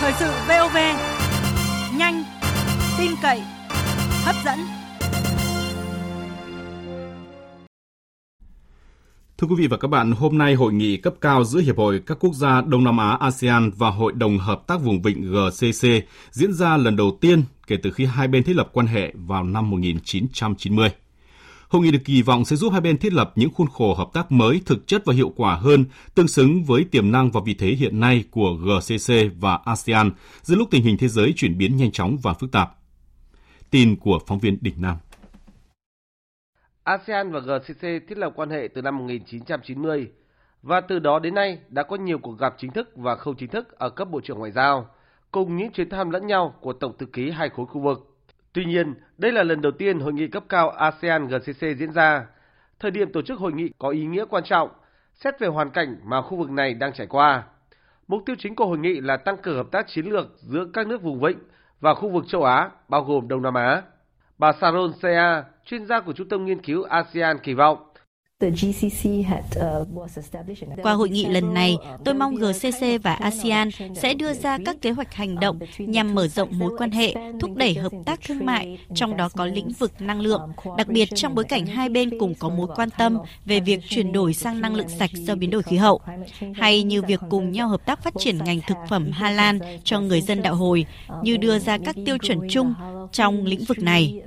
Thời 0.00 0.12
sự 0.18 0.26
VOV 0.48 0.76
nhanh, 1.98 2.24
tin 2.98 3.10
cậy, 3.22 3.40
hấp 4.24 4.34
dẫn. 4.44 4.58
Thưa 9.38 9.46
quý 9.46 9.54
vị 9.58 9.66
và 9.66 9.76
các 9.76 9.88
bạn, 9.88 10.12
hôm 10.12 10.38
nay 10.38 10.54
hội 10.54 10.72
nghị 10.72 10.96
cấp 10.96 11.14
cao 11.20 11.44
giữa 11.44 11.60
Hiệp 11.60 11.76
hội 11.76 12.02
các 12.06 12.18
quốc 12.20 12.34
gia 12.34 12.60
Đông 12.60 12.84
Nam 12.84 12.98
Á 12.98 13.16
ASEAN 13.20 13.70
và 13.76 13.90
Hội 13.90 14.12
đồng 14.12 14.38
Hợp 14.38 14.66
tác 14.66 14.80
Vùng 14.80 15.02
Vịnh 15.02 15.32
GCC 15.32 15.88
diễn 16.30 16.52
ra 16.52 16.76
lần 16.76 16.96
đầu 16.96 17.18
tiên 17.20 17.42
kể 17.66 17.76
từ 17.82 17.90
khi 17.90 18.04
hai 18.04 18.28
bên 18.28 18.42
thiết 18.42 18.56
lập 18.56 18.70
quan 18.72 18.86
hệ 18.86 19.12
vào 19.14 19.44
năm 19.44 19.70
1990. 19.70 20.88
Hội 21.68 21.82
nghị 21.82 21.90
được 21.90 21.98
kỳ 22.04 22.22
vọng 22.22 22.44
sẽ 22.44 22.56
giúp 22.56 22.72
hai 22.72 22.80
bên 22.80 22.98
thiết 22.98 23.12
lập 23.12 23.32
những 23.36 23.50
khuôn 23.54 23.68
khổ 23.68 23.94
hợp 23.94 24.08
tác 24.12 24.32
mới 24.32 24.60
thực 24.64 24.86
chất 24.86 25.02
và 25.04 25.14
hiệu 25.14 25.32
quả 25.36 25.54
hơn, 25.54 25.84
tương 26.14 26.28
xứng 26.28 26.64
với 26.64 26.84
tiềm 26.84 27.10
năng 27.12 27.30
và 27.30 27.40
vị 27.44 27.54
thế 27.54 27.68
hiện 27.68 28.00
nay 28.00 28.24
của 28.30 28.54
GCC 28.54 29.14
và 29.40 29.58
ASEAN 29.64 30.10
giữa 30.42 30.56
lúc 30.56 30.68
tình 30.70 30.82
hình 30.82 30.96
thế 30.98 31.08
giới 31.08 31.32
chuyển 31.36 31.58
biến 31.58 31.76
nhanh 31.76 31.92
chóng 31.92 32.16
và 32.22 32.34
phức 32.34 32.52
tạp. 32.52 32.74
Tin 33.70 33.96
của 33.96 34.18
phóng 34.26 34.38
viên 34.38 34.58
Đình 34.60 34.74
Nam. 34.76 34.96
ASEAN 36.84 37.32
và 37.32 37.40
GCC 37.40 37.80
thiết 37.80 38.18
lập 38.18 38.32
quan 38.36 38.50
hệ 38.50 38.68
từ 38.74 38.82
năm 38.82 38.98
1990 38.98 40.10
và 40.62 40.80
từ 40.80 40.98
đó 40.98 41.18
đến 41.18 41.34
nay 41.34 41.58
đã 41.68 41.82
có 41.82 41.96
nhiều 41.96 42.18
cuộc 42.18 42.38
gặp 42.38 42.54
chính 42.58 42.70
thức 42.70 42.90
và 42.96 43.16
không 43.16 43.36
chính 43.36 43.50
thức 43.50 43.78
ở 43.78 43.90
cấp 43.90 44.08
bộ 44.10 44.20
trưởng 44.20 44.38
ngoại 44.38 44.50
giao, 44.50 44.88
cùng 45.30 45.56
những 45.56 45.72
chuyến 45.72 45.88
thăm 45.88 46.10
lẫn 46.10 46.26
nhau 46.26 46.54
của 46.60 46.72
tổng 46.72 46.98
thư 46.98 47.06
ký 47.06 47.30
hai 47.30 47.48
khối 47.48 47.66
khu 47.66 47.80
vực. 47.80 48.16
Tuy 48.52 48.64
nhiên, 48.64 48.94
đây 49.18 49.32
là 49.32 49.42
lần 49.42 49.60
đầu 49.60 49.72
tiên 49.72 50.00
hội 50.00 50.12
nghị 50.12 50.26
cấp 50.26 50.44
cao 50.48 50.70
ASEAN 50.70 51.28
GCC 51.28 51.60
diễn 51.78 51.92
ra. 51.92 52.26
Thời 52.80 52.90
điểm 52.90 53.12
tổ 53.12 53.22
chức 53.22 53.38
hội 53.38 53.52
nghị 53.52 53.70
có 53.78 53.88
ý 53.88 54.06
nghĩa 54.06 54.24
quan 54.30 54.44
trọng, 54.44 54.68
xét 55.14 55.40
về 55.40 55.48
hoàn 55.48 55.70
cảnh 55.70 55.96
mà 56.04 56.22
khu 56.22 56.36
vực 56.36 56.50
này 56.50 56.74
đang 56.74 56.92
trải 56.92 57.06
qua. 57.06 57.42
Mục 58.08 58.22
tiêu 58.26 58.36
chính 58.38 58.54
của 58.54 58.66
hội 58.66 58.78
nghị 58.78 59.00
là 59.00 59.16
tăng 59.16 59.36
cường 59.36 59.56
hợp 59.56 59.66
tác 59.70 59.86
chiến 59.88 60.06
lược 60.06 60.26
giữa 60.36 60.66
các 60.72 60.86
nước 60.86 61.02
vùng 61.02 61.20
vịnh 61.20 61.38
và 61.80 61.94
khu 61.94 62.10
vực 62.10 62.24
châu 62.28 62.44
Á, 62.44 62.70
bao 62.88 63.04
gồm 63.04 63.28
Đông 63.28 63.42
Nam 63.42 63.54
Á. 63.54 63.82
Bà 64.38 64.52
Saron 64.52 64.92
Sea, 65.02 65.44
chuyên 65.64 65.86
gia 65.86 66.00
của 66.00 66.12
Trung 66.12 66.28
tâm 66.28 66.44
Nghiên 66.44 66.62
cứu 66.62 66.82
ASEAN 66.82 67.38
kỳ 67.38 67.54
vọng 67.54 67.78
qua 70.82 70.92
hội 70.92 71.08
nghị 71.08 71.26
lần 71.26 71.54
này, 71.54 71.76
tôi 72.04 72.14
mong 72.14 72.34
GCC 72.34 73.02
và 73.02 73.14
ASEAN 73.14 73.68
sẽ 73.94 74.14
đưa 74.14 74.32
ra 74.32 74.58
các 74.64 74.76
kế 74.80 74.90
hoạch 74.90 75.14
hành 75.14 75.40
động 75.40 75.58
nhằm 75.78 76.14
mở 76.14 76.28
rộng 76.28 76.58
mối 76.58 76.76
quan 76.78 76.90
hệ, 76.90 77.14
thúc 77.40 77.56
đẩy 77.56 77.74
hợp 77.74 77.92
tác 78.06 78.20
thương 78.26 78.46
mại, 78.46 78.78
trong 78.94 79.16
đó 79.16 79.28
có 79.36 79.46
lĩnh 79.46 79.68
vực 79.78 79.92
năng 80.00 80.20
lượng, 80.20 80.40
đặc 80.76 80.88
biệt 80.88 81.08
trong 81.14 81.34
bối 81.34 81.44
cảnh 81.44 81.66
hai 81.66 81.88
bên 81.88 82.18
cùng 82.18 82.34
có 82.38 82.48
mối 82.48 82.66
quan 82.76 82.88
tâm 82.98 83.18
về 83.44 83.60
việc 83.60 83.80
chuyển 83.88 84.12
đổi 84.12 84.34
sang 84.34 84.60
năng 84.60 84.74
lượng 84.74 84.88
sạch 84.88 85.10
do 85.14 85.34
biến 85.34 85.50
đổi 85.50 85.62
khí 85.62 85.76
hậu, 85.76 86.00
hay 86.54 86.82
như 86.82 87.02
việc 87.02 87.20
cùng 87.30 87.52
nhau 87.52 87.68
hợp 87.68 87.86
tác 87.86 88.02
phát 88.02 88.14
triển 88.18 88.38
ngành 88.38 88.60
thực 88.66 88.76
phẩm 88.88 89.10
Hà 89.12 89.30
Lan 89.30 89.58
cho 89.84 90.00
người 90.00 90.20
dân 90.20 90.42
đạo 90.42 90.54
hồi, 90.54 90.86
như 91.22 91.36
đưa 91.36 91.58
ra 91.58 91.78
các 91.78 91.96
tiêu 92.06 92.18
chuẩn 92.18 92.38
chung 92.50 92.74
trong 93.12 93.44
lĩnh 93.44 93.64
vực 93.64 93.78
này. 93.78 94.22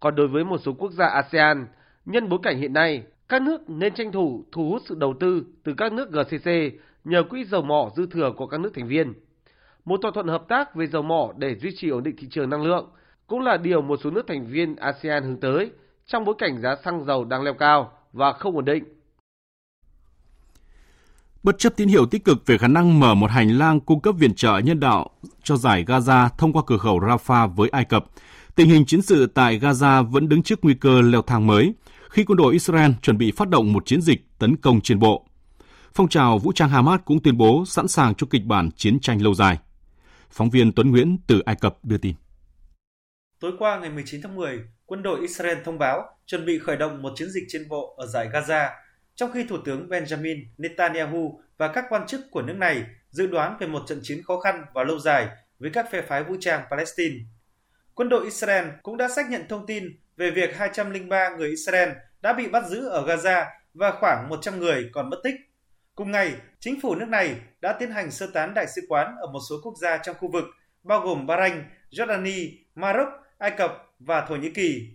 Còn 0.00 0.14
đối 0.14 0.28
với 0.28 0.44
một 0.44 0.58
số 0.64 0.72
quốc 0.72 0.92
gia 0.92 1.06
ASEAN, 1.06 1.66
nhân 2.06 2.28
bối 2.28 2.38
cảnh 2.42 2.58
hiện 2.58 2.72
nay, 2.72 3.02
các 3.28 3.42
nước 3.42 3.70
nên 3.70 3.94
tranh 3.94 4.12
thủ 4.12 4.44
thu 4.52 4.70
hút 4.70 4.82
sự 4.86 4.94
đầu 4.94 5.14
tư 5.20 5.44
từ 5.64 5.74
các 5.76 5.92
nước 5.92 6.10
GCC 6.12 6.50
nhờ 7.04 7.22
quỹ 7.22 7.44
dầu 7.44 7.62
mỏ 7.62 7.90
dư 7.96 8.06
thừa 8.06 8.32
của 8.36 8.46
các 8.46 8.60
nước 8.60 8.70
thành 8.74 8.88
viên. 8.88 9.14
Một 9.84 10.00
thỏa 10.02 10.10
thuận 10.14 10.28
hợp 10.28 10.44
tác 10.48 10.74
về 10.74 10.86
dầu 10.86 11.02
mỏ 11.02 11.32
để 11.36 11.54
duy 11.54 11.70
trì 11.76 11.88
ổn 11.88 12.02
định 12.02 12.16
thị 12.18 12.28
trường 12.30 12.50
năng 12.50 12.62
lượng 12.62 12.90
cũng 13.26 13.40
là 13.40 13.56
điều 13.56 13.82
một 13.82 14.00
số 14.04 14.10
nước 14.10 14.26
thành 14.28 14.46
viên 14.46 14.76
ASEAN 14.76 15.24
hướng 15.24 15.40
tới 15.40 15.70
trong 16.06 16.24
bối 16.24 16.34
cảnh 16.38 16.60
giá 16.62 16.76
xăng 16.84 17.04
dầu 17.04 17.24
đang 17.24 17.42
leo 17.42 17.54
cao 17.54 17.92
và 18.12 18.32
không 18.32 18.56
ổn 18.56 18.64
định. 18.64 18.84
Bất 21.42 21.58
chấp 21.58 21.76
tín 21.76 21.88
hiệu 21.88 22.06
tích 22.06 22.24
cực 22.24 22.46
về 22.46 22.58
khả 22.58 22.68
năng 22.68 23.00
mở 23.00 23.14
một 23.14 23.30
hành 23.30 23.48
lang 23.58 23.80
cung 23.80 24.00
cấp 24.00 24.14
viện 24.18 24.34
trợ 24.34 24.58
nhân 24.58 24.80
đạo 24.80 25.10
cho 25.42 25.56
giải 25.56 25.84
Gaza 25.84 26.28
thông 26.38 26.52
qua 26.52 26.62
cửa 26.66 26.78
khẩu 26.78 27.00
Rafah 27.00 27.48
với 27.48 27.68
Ai 27.68 27.84
Cập, 27.84 28.04
Tình 28.56 28.68
hình 28.68 28.86
chiến 28.86 29.02
sự 29.02 29.26
tại 29.26 29.58
Gaza 29.58 30.10
vẫn 30.10 30.28
đứng 30.28 30.42
trước 30.42 30.58
nguy 30.62 30.74
cơ 30.74 31.00
leo 31.00 31.22
thang 31.22 31.46
mới 31.46 31.74
khi 32.10 32.24
quân 32.24 32.36
đội 32.36 32.52
Israel 32.52 32.90
chuẩn 33.02 33.18
bị 33.18 33.32
phát 33.32 33.48
động 33.48 33.72
một 33.72 33.86
chiến 33.86 34.00
dịch 34.00 34.20
tấn 34.38 34.56
công 34.56 34.80
trên 34.80 34.98
bộ. 34.98 35.26
Phong 35.94 36.08
trào 36.08 36.38
vũ 36.38 36.52
trang 36.52 36.68
Hamas 36.68 37.00
cũng 37.04 37.22
tuyên 37.22 37.36
bố 37.36 37.64
sẵn 37.66 37.88
sàng 37.88 38.14
cho 38.14 38.26
kịch 38.30 38.44
bản 38.44 38.70
chiến 38.76 39.00
tranh 39.00 39.22
lâu 39.22 39.34
dài. 39.34 39.58
Phóng 40.30 40.50
viên 40.50 40.72
Tuấn 40.72 40.90
Nguyễn 40.90 41.18
từ 41.26 41.40
Ai 41.40 41.56
Cập 41.60 41.84
đưa 41.84 41.98
tin. 41.98 42.14
Tối 43.40 43.52
qua 43.58 43.78
ngày 43.78 43.90
19 43.90 44.22
tháng 44.22 44.36
10, 44.36 44.60
quân 44.86 45.02
đội 45.02 45.20
Israel 45.20 45.58
thông 45.64 45.78
báo 45.78 46.04
chuẩn 46.26 46.46
bị 46.46 46.58
khởi 46.58 46.76
động 46.76 47.02
một 47.02 47.12
chiến 47.16 47.30
dịch 47.30 47.44
trên 47.48 47.68
bộ 47.68 47.94
ở 47.96 48.06
giải 48.06 48.28
Gaza, 48.32 48.68
trong 49.14 49.30
khi 49.34 49.44
Thủ 49.48 49.56
tướng 49.64 49.88
Benjamin 49.88 50.44
Netanyahu 50.58 51.40
và 51.58 51.68
các 51.68 51.84
quan 51.88 52.06
chức 52.06 52.20
của 52.30 52.42
nước 52.42 52.56
này 52.56 52.82
dự 53.10 53.26
đoán 53.26 53.56
về 53.60 53.66
một 53.66 53.82
trận 53.86 54.00
chiến 54.02 54.22
khó 54.22 54.40
khăn 54.40 54.64
và 54.74 54.84
lâu 54.84 54.98
dài 54.98 55.28
với 55.58 55.70
các 55.70 55.86
phe 55.92 56.02
phái 56.02 56.24
vũ 56.24 56.36
trang 56.40 56.64
Palestine. 56.70 57.16
Quân 57.96 58.08
đội 58.08 58.24
Israel 58.24 58.64
cũng 58.82 58.96
đã 58.96 59.08
xác 59.08 59.30
nhận 59.30 59.48
thông 59.48 59.66
tin 59.66 60.00
về 60.16 60.30
việc 60.30 60.56
203 60.56 61.28
người 61.28 61.48
Israel 61.48 61.88
đã 62.20 62.32
bị 62.32 62.48
bắt 62.48 62.66
giữ 62.66 62.88
ở 62.88 63.06
Gaza 63.06 63.46
và 63.74 63.92
khoảng 64.00 64.28
100 64.28 64.58
người 64.58 64.90
còn 64.92 65.10
mất 65.10 65.16
tích. 65.24 65.34
Cùng 65.94 66.10
ngày, 66.10 66.34
chính 66.60 66.80
phủ 66.80 66.94
nước 66.94 67.08
này 67.08 67.36
đã 67.60 67.72
tiến 67.72 67.90
hành 67.90 68.10
sơ 68.10 68.26
tán 68.34 68.54
đại 68.54 68.66
sứ 68.66 68.82
quán 68.88 69.16
ở 69.20 69.26
một 69.32 69.38
số 69.50 69.56
quốc 69.62 69.74
gia 69.80 69.96
trong 69.96 70.16
khu 70.18 70.30
vực, 70.32 70.44
bao 70.82 71.00
gồm 71.00 71.26
Bahrain, 71.26 71.62
Jordani, 71.90 72.50
Maroc, 72.74 73.08
Ai 73.38 73.50
Cập 73.50 73.72
và 73.98 74.20
Thổ 74.20 74.36
Nhĩ 74.36 74.50
Kỳ. 74.50 74.88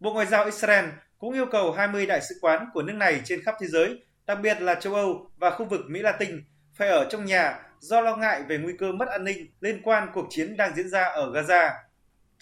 Bộ 0.00 0.12
Ngoại 0.12 0.26
giao 0.26 0.44
Israel 0.44 0.84
cũng 1.18 1.34
yêu 1.34 1.46
cầu 1.46 1.72
20 1.72 2.06
đại 2.06 2.20
sứ 2.20 2.34
quán 2.40 2.66
của 2.74 2.82
nước 2.82 2.92
này 2.92 3.20
trên 3.24 3.42
khắp 3.44 3.54
thế 3.60 3.66
giới, 3.66 3.98
đặc 4.26 4.38
biệt 4.42 4.60
là 4.60 4.74
châu 4.74 4.94
Âu 4.94 5.30
và 5.36 5.50
khu 5.50 5.64
vực 5.64 5.80
Mỹ 5.88 6.00
Latin, 6.02 6.44
phải 6.74 6.88
ở 6.88 7.06
trong 7.10 7.24
nhà 7.24 7.60
do 7.78 8.00
lo 8.00 8.16
ngại 8.16 8.42
về 8.48 8.58
nguy 8.58 8.72
cơ 8.78 8.92
mất 8.92 9.08
an 9.08 9.24
ninh 9.24 9.46
liên 9.60 9.82
quan 9.82 10.08
cuộc 10.14 10.26
chiến 10.30 10.56
đang 10.56 10.74
diễn 10.74 10.88
ra 10.88 11.04
ở 11.04 11.32
Gaza. 11.32 11.70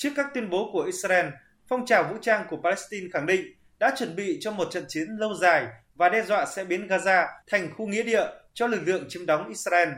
Trước 0.02 0.10
các 0.16 0.26
tuyên 0.34 0.50
bố 0.50 0.70
của 0.72 0.82
Israel, 0.82 1.26
phong 1.68 1.86
trào 1.86 2.04
vũ 2.04 2.16
trang 2.20 2.46
của 2.50 2.56
Palestine 2.62 3.06
khẳng 3.12 3.26
định 3.26 3.40
đã 3.78 3.94
chuẩn 3.98 4.16
bị 4.16 4.38
cho 4.40 4.50
một 4.50 4.68
trận 4.70 4.84
chiến 4.88 5.08
lâu 5.18 5.34
dài 5.34 5.66
và 5.94 6.08
đe 6.08 6.22
dọa 6.22 6.46
sẽ 6.46 6.64
biến 6.64 6.88
Gaza 6.88 7.26
thành 7.50 7.70
khu 7.76 7.86
nghĩa 7.86 8.02
địa 8.02 8.26
cho 8.54 8.66
lực 8.66 8.80
lượng 8.84 9.04
chiếm 9.08 9.26
đóng 9.26 9.48
Israel. 9.48 9.88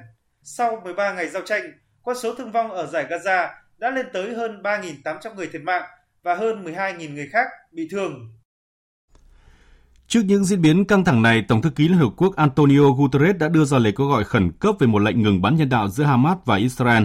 Sau 0.43 0.81
13 0.85 1.12
ngày 1.12 1.29
giao 1.29 1.43
tranh, 1.43 1.62
con 2.03 2.17
số 2.23 2.35
thương 2.35 2.53
vong 2.53 2.71
ở 2.71 2.87
giải 2.87 3.07
Gaza 3.11 3.49
đã 3.79 3.90
lên 3.90 4.07
tới 4.12 4.35
hơn 4.35 4.62
3.800 4.62 5.35
người 5.35 5.47
thiệt 5.53 5.62
mạng 5.62 5.85
và 6.23 6.35
hơn 6.35 6.64
12.000 6.64 7.14
người 7.14 7.29
khác 7.33 7.47
bị 7.73 7.88
thương. 7.90 8.33
Trước 10.09 10.21
những 10.25 10.45
diễn 10.45 10.62
biến 10.62 10.85
căng 10.85 11.05
thẳng 11.05 11.23
này, 11.23 11.45
Tổng 11.49 11.62
thư 11.62 11.71
ký 11.71 11.88
Liên 11.88 11.99
Hợp 11.99 12.11
Quốc 12.17 12.37
Antonio 12.37 12.90
Guterres 12.97 13.37
đã 13.37 13.49
đưa 13.49 13.64
ra 13.64 13.79
lời 13.79 13.93
kêu 13.97 14.07
gọi 14.07 14.25
khẩn 14.25 14.53
cấp 14.53 14.75
về 14.79 14.87
một 14.87 14.99
lệnh 14.99 15.23
ngừng 15.23 15.43
bắn 15.43 15.57
nhân 15.57 15.69
đạo 15.69 15.88
giữa 15.88 16.05
Hamas 16.05 16.38
và 16.45 16.57
Israel. 16.57 17.05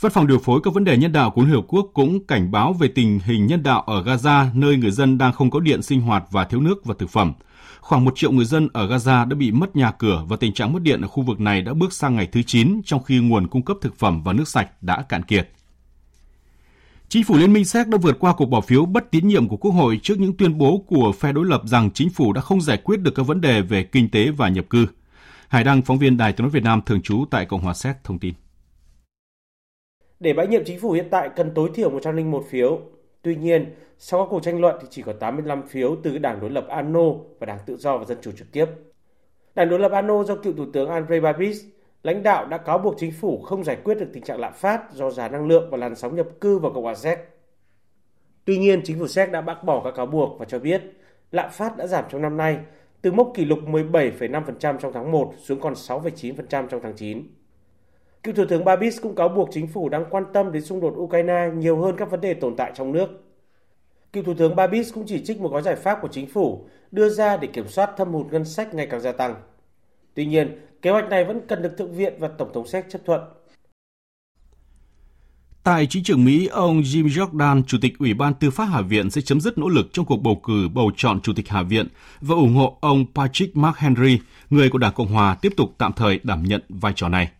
Văn 0.00 0.12
phòng 0.12 0.26
điều 0.26 0.38
phối 0.38 0.60
các 0.64 0.74
vấn 0.74 0.84
đề 0.84 0.96
nhân 0.96 1.12
đạo 1.12 1.30
của 1.30 1.42
Liên 1.42 1.50
Hợp 1.50 1.64
Quốc 1.68 1.90
cũng 1.94 2.26
cảnh 2.26 2.50
báo 2.50 2.72
về 2.72 2.88
tình 2.88 3.18
hình 3.24 3.46
nhân 3.46 3.62
đạo 3.62 3.80
ở 3.80 4.02
Gaza, 4.02 4.46
nơi 4.54 4.76
người 4.76 4.90
dân 4.90 5.18
đang 5.18 5.32
không 5.32 5.50
có 5.50 5.60
điện 5.60 5.82
sinh 5.82 6.00
hoạt 6.00 6.24
và 6.30 6.44
thiếu 6.44 6.60
nước 6.60 6.84
và 6.84 6.94
thực 6.98 7.10
phẩm. 7.10 7.32
Khoảng 7.80 8.04
một 8.04 8.12
triệu 8.16 8.32
người 8.32 8.44
dân 8.44 8.68
ở 8.72 8.88
Gaza 8.88 9.28
đã 9.28 9.34
bị 9.34 9.52
mất 9.52 9.76
nhà 9.76 9.90
cửa 9.90 10.24
và 10.28 10.36
tình 10.36 10.52
trạng 10.54 10.72
mất 10.72 10.82
điện 10.82 11.00
ở 11.00 11.08
khu 11.08 11.22
vực 11.22 11.40
này 11.40 11.62
đã 11.62 11.74
bước 11.74 11.92
sang 11.92 12.16
ngày 12.16 12.26
thứ 12.26 12.42
9 12.42 12.80
trong 12.84 13.02
khi 13.02 13.18
nguồn 13.18 13.46
cung 13.46 13.62
cấp 13.62 13.76
thực 13.80 13.98
phẩm 13.98 14.22
và 14.22 14.32
nước 14.32 14.48
sạch 14.48 14.82
đã 14.82 15.02
cạn 15.02 15.22
kiệt. 15.22 15.50
Chính 17.08 17.24
phủ 17.24 17.36
Liên 17.36 17.52
minh 17.52 17.64
Séc 17.64 17.88
đã 17.88 17.98
vượt 18.02 18.16
qua 18.20 18.34
cuộc 18.36 18.46
bỏ 18.46 18.60
phiếu 18.60 18.84
bất 18.84 19.10
tín 19.10 19.28
nhiệm 19.28 19.48
của 19.48 19.56
Quốc 19.56 19.70
hội 19.70 20.00
trước 20.02 20.18
những 20.18 20.36
tuyên 20.36 20.58
bố 20.58 20.84
của 20.86 21.12
phe 21.20 21.32
đối 21.32 21.46
lập 21.46 21.62
rằng 21.64 21.90
chính 21.90 22.10
phủ 22.10 22.32
đã 22.32 22.40
không 22.40 22.60
giải 22.60 22.76
quyết 22.76 23.00
được 23.00 23.14
các 23.14 23.22
vấn 23.22 23.40
đề 23.40 23.62
về 23.62 23.82
kinh 23.82 24.10
tế 24.10 24.30
và 24.30 24.48
nhập 24.48 24.64
cư. 24.70 24.86
Hải 25.48 25.64
Đăng, 25.64 25.82
phóng 25.82 25.98
viên 25.98 26.16
Đài 26.16 26.32
tiếng 26.32 26.44
nói 26.44 26.50
Việt 26.50 26.62
Nam 26.62 26.80
thường 26.86 27.02
trú 27.02 27.24
tại 27.30 27.46
Cộng 27.46 27.62
hòa 27.62 27.74
Séc 27.74 27.96
thông 28.04 28.18
tin. 28.18 28.34
Để 30.20 30.32
bãi 30.32 30.46
nhiệm 30.46 30.64
chính 30.64 30.80
phủ 30.80 30.90
hiện 30.90 31.08
tại 31.10 31.30
cần 31.36 31.50
tối 31.54 31.70
thiểu 31.74 31.90
101 31.90 32.44
phiếu. 32.48 32.80
Tuy 33.22 33.36
nhiên, 33.36 33.74
sau 33.98 34.20
các 34.20 34.26
cuộc 34.30 34.42
tranh 34.42 34.60
luận 34.60 34.76
thì 34.80 34.86
chỉ 34.90 35.02
có 35.02 35.12
85 35.12 35.62
phiếu 35.62 35.96
từ 36.02 36.18
đảng 36.18 36.40
đối 36.40 36.50
lập 36.50 36.66
ANO 36.68 37.12
và 37.38 37.46
đảng 37.46 37.58
tự 37.66 37.76
do 37.76 37.98
và 37.98 38.04
dân 38.04 38.18
chủ 38.22 38.30
trực 38.32 38.52
tiếp. 38.52 38.66
Đảng 39.54 39.68
đối 39.68 39.78
lập 39.78 39.92
ANO 39.92 40.24
do 40.24 40.36
cựu 40.36 40.52
thủ 40.52 40.66
tướng 40.72 40.88
Andrei 40.88 41.20
Babis 41.20 41.64
lãnh 42.02 42.22
đạo 42.22 42.46
đã 42.46 42.58
cáo 42.58 42.78
buộc 42.78 42.94
chính 42.98 43.12
phủ 43.12 43.42
không 43.42 43.64
giải 43.64 43.76
quyết 43.84 43.94
được 43.94 44.06
tình 44.12 44.22
trạng 44.22 44.40
lạm 44.40 44.52
phát 44.52 44.92
do 44.92 45.10
giá 45.10 45.28
năng 45.28 45.46
lượng 45.46 45.70
và 45.70 45.76
làn 45.76 45.94
sóng 45.94 46.16
nhập 46.16 46.26
cư 46.40 46.58
vào 46.58 46.72
Cộng 46.72 46.84
hòa 46.84 46.94
Séc. 46.94 47.18
Tuy 48.44 48.58
nhiên, 48.58 48.80
chính 48.84 48.98
phủ 48.98 49.06
Séc 49.06 49.32
đã 49.32 49.40
bác 49.40 49.64
bỏ 49.64 49.80
các 49.84 49.94
cáo 49.96 50.06
buộc 50.06 50.38
và 50.38 50.44
cho 50.44 50.58
biết 50.58 50.82
lạm 51.30 51.50
phát 51.50 51.76
đã 51.76 51.86
giảm 51.86 52.04
trong 52.10 52.22
năm 52.22 52.36
nay 52.36 52.58
từ 53.02 53.12
mốc 53.12 53.32
kỷ 53.34 53.44
lục 53.44 53.58
17,5% 53.58 54.78
trong 54.78 54.92
tháng 54.92 55.12
1 55.12 55.34
xuống 55.38 55.60
còn 55.60 55.72
6,9% 55.72 56.66
trong 56.66 56.80
tháng 56.82 56.94
9. 56.96 57.39
Cựu 58.22 58.34
Thủ 58.34 58.44
tướng 58.48 58.64
Babis 58.64 59.00
cũng 59.02 59.14
cáo 59.14 59.28
buộc 59.28 59.48
chính 59.52 59.66
phủ 59.66 59.88
đang 59.88 60.04
quan 60.10 60.24
tâm 60.32 60.52
đến 60.52 60.64
xung 60.64 60.80
đột 60.80 60.94
Ukraine 60.96 61.50
nhiều 61.54 61.80
hơn 61.80 61.94
các 61.98 62.10
vấn 62.10 62.20
đề 62.20 62.34
tồn 62.34 62.56
tại 62.56 62.72
trong 62.74 62.92
nước. 62.92 63.06
Cựu 64.12 64.22
Thủ 64.22 64.34
tướng 64.34 64.56
Babis 64.56 64.94
cũng 64.94 65.04
chỉ 65.06 65.24
trích 65.24 65.40
một 65.40 65.52
gói 65.52 65.62
giải 65.62 65.76
pháp 65.76 65.98
của 66.02 66.08
chính 66.08 66.26
phủ 66.26 66.66
đưa 66.90 67.08
ra 67.08 67.36
để 67.36 67.48
kiểm 67.48 67.68
soát 67.68 67.90
thâm 67.96 68.12
hụt 68.12 68.32
ngân 68.32 68.44
sách 68.44 68.74
ngày 68.74 68.86
càng 68.86 69.00
gia 69.00 69.12
tăng. 69.12 69.34
Tuy 70.14 70.26
nhiên, 70.26 70.58
kế 70.82 70.90
hoạch 70.90 71.08
này 71.08 71.24
vẫn 71.24 71.40
cần 71.48 71.62
được 71.62 71.78
Thượng 71.78 71.94
viện 71.94 72.14
và 72.18 72.28
Tổng 72.28 72.52
thống 72.54 72.66
Séc 72.66 72.90
chấp 72.90 73.00
thuận. 73.06 73.20
Tại 75.64 75.86
chính 75.86 76.04
trường 76.04 76.24
Mỹ, 76.24 76.46
ông 76.46 76.80
Jim 76.80 77.06
Jordan, 77.06 77.62
Chủ 77.66 77.78
tịch 77.80 77.98
Ủy 77.98 78.14
ban 78.14 78.34
Tư 78.34 78.50
pháp 78.50 78.64
Hạ 78.64 78.80
viện 78.80 79.10
sẽ 79.10 79.20
chấm 79.20 79.40
dứt 79.40 79.58
nỗ 79.58 79.68
lực 79.68 79.92
trong 79.92 80.04
cuộc 80.04 80.22
bầu 80.22 80.40
cử 80.42 80.68
bầu 80.74 80.90
chọn 80.96 81.20
Chủ 81.20 81.32
tịch 81.36 81.48
Hạ 81.48 81.62
viện 81.62 81.88
và 82.20 82.34
ủng 82.34 82.54
hộ 82.54 82.78
ông 82.80 83.04
Patrick 83.14 83.56
McHenry, 83.56 84.18
người 84.50 84.70
của 84.70 84.78
Đảng 84.78 84.94
Cộng 84.94 85.12
Hòa, 85.12 85.34
tiếp 85.34 85.52
tục 85.56 85.74
tạm 85.78 85.92
thời 85.92 86.20
đảm 86.22 86.42
nhận 86.42 86.62
vai 86.68 86.92
trò 86.96 87.08
này. 87.08 87.30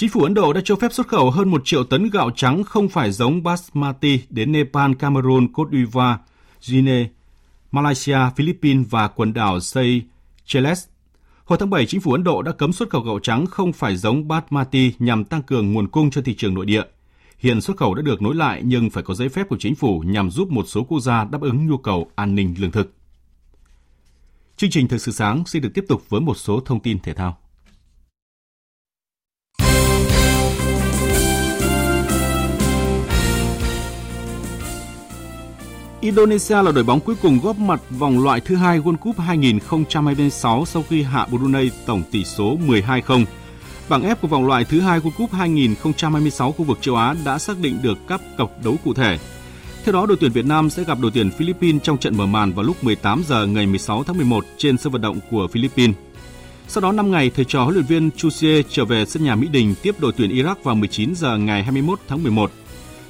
Chính 0.00 0.10
phủ 0.10 0.22
Ấn 0.22 0.34
Độ 0.34 0.52
đã 0.52 0.60
cho 0.64 0.76
phép 0.76 0.92
xuất 0.92 1.08
khẩu 1.08 1.30
hơn 1.30 1.48
1 1.48 1.62
triệu 1.64 1.84
tấn 1.84 2.10
gạo 2.10 2.30
trắng 2.36 2.64
không 2.64 2.88
phải 2.88 3.12
giống 3.12 3.42
Basmati 3.42 4.20
đến 4.30 4.52
Nepal, 4.52 4.92
Cameroon, 4.98 5.52
Cote 5.52 5.70
d'Ivoire, 5.78 6.16
Guinea, 6.68 7.04
Malaysia, 7.70 8.18
Philippines 8.36 8.86
và 8.90 9.08
quần 9.08 9.32
đảo 9.32 9.60
Seychelles. 9.60 10.84
Hồi 11.44 11.58
tháng 11.58 11.70
7, 11.70 11.86
chính 11.86 12.00
phủ 12.00 12.12
Ấn 12.12 12.24
Độ 12.24 12.42
đã 12.42 12.52
cấm 12.52 12.72
xuất 12.72 12.90
khẩu 12.90 13.02
gạo 13.02 13.18
trắng 13.22 13.46
không 13.46 13.72
phải 13.72 13.96
giống 13.96 14.28
Basmati 14.28 14.92
nhằm 14.98 15.24
tăng 15.24 15.42
cường 15.42 15.72
nguồn 15.72 15.88
cung 15.88 16.10
cho 16.10 16.22
thị 16.22 16.34
trường 16.34 16.54
nội 16.54 16.66
địa. 16.66 16.82
Hiện 17.38 17.60
xuất 17.60 17.76
khẩu 17.76 17.94
đã 17.94 18.02
được 18.02 18.22
nối 18.22 18.34
lại 18.34 18.62
nhưng 18.64 18.90
phải 18.90 19.02
có 19.02 19.14
giấy 19.14 19.28
phép 19.28 19.48
của 19.48 19.56
chính 19.58 19.74
phủ 19.74 20.02
nhằm 20.06 20.30
giúp 20.30 20.50
một 20.50 20.64
số 20.68 20.84
quốc 20.84 21.00
gia 21.00 21.24
đáp 21.24 21.40
ứng 21.40 21.66
nhu 21.66 21.76
cầu 21.76 22.10
an 22.14 22.34
ninh 22.34 22.54
lương 22.58 22.70
thực. 22.70 22.94
Chương 24.56 24.70
trình 24.70 24.88
Thời 24.88 24.98
sự 24.98 25.12
sáng 25.12 25.42
sẽ 25.46 25.60
được 25.60 25.70
tiếp 25.74 25.84
tục 25.88 26.02
với 26.08 26.20
một 26.20 26.34
số 26.34 26.60
thông 26.60 26.80
tin 26.80 26.98
thể 26.98 27.14
thao. 27.14 27.39
Indonesia 36.00 36.62
là 36.62 36.72
đội 36.72 36.84
bóng 36.84 37.00
cuối 37.00 37.14
cùng 37.22 37.38
góp 37.42 37.58
mặt 37.58 37.80
vòng 37.90 38.24
loại 38.24 38.40
thứ 38.40 38.56
hai 38.56 38.80
World 38.80 38.96
Cup 38.96 39.18
2026 39.18 40.64
sau 40.66 40.84
khi 40.88 41.02
hạ 41.02 41.26
Brunei 41.30 41.70
tổng 41.86 42.02
tỷ 42.10 42.24
số 42.24 42.56
12-0. 42.66 43.24
Bảng 43.88 44.02
F 44.02 44.14
của 44.14 44.28
vòng 44.28 44.46
loại 44.46 44.64
thứ 44.64 44.80
hai 44.80 45.00
World 45.00 45.10
Cup 45.10 45.32
2026 45.32 46.52
khu 46.52 46.64
vực 46.64 46.78
châu 46.80 46.96
Á 46.96 47.14
đã 47.24 47.38
xác 47.38 47.58
định 47.58 47.78
được 47.82 47.98
các 48.08 48.20
cặp 48.38 48.48
đấu 48.64 48.76
cụ 48.84 48.94
thể. 48.94 49.18
Theo 49.84 49.92
đó, 49.92 50.06
đội 50.06 50.16
tuyển 50.20 50.32
Việt 50.32 50.44
Nam 50.44 50.70
sẽ 50.70 50.84
gặp 50.84 50.98
đội 51.00 51.10
tuyển 51.14 51.30
Philippines 51.30 51.82
trong 51.82 51.98
trận 51.98 52.16
mở 52.16 52.26
màn 52.26 52.52
vào 52.52 52.64
lúc 52.64 52.84
18 52.84 53.22
giờ 53.28 53.46
ngày 53.46 53.66
16 53.66 54.04
tháng 54.04 54.16
11 54.16 54.44
trên 54.56 54.78
sân 54.78 54.92
vận 54.92 55.02
động 55.02 55.18
của 55.30 55.48
Philippines. 55.52 55.96
Sau 56.68 56.80
đó 56.80 56.92
5 56.92 57.10
ngày, 57.10 57.30
thầy 57.36 57.44
trò 57.44 57.62
huấn 57.62 57.74
luyện 57.74 57.86
viên 57.86 58.10
Chusie 58.10 58.62
trở 58.68 58.84
về 58.84 59.04
sân 59.04 59.24
nhà 59.24 59.34
Mỹ 59.34 59.48
Đình 59.52 59.74
tiếp 59.82 59.94
đội 59.98 60.12
tuyển 60.16 60.30
Iraq 60.30 60.54
vào 60.62 60.74
19 60.74 61.14
giờ 61.14 61.36
ngày 61.36 61.62
21 61.62 61.98
tháng 62.08 62.22
11. 62.22 62.50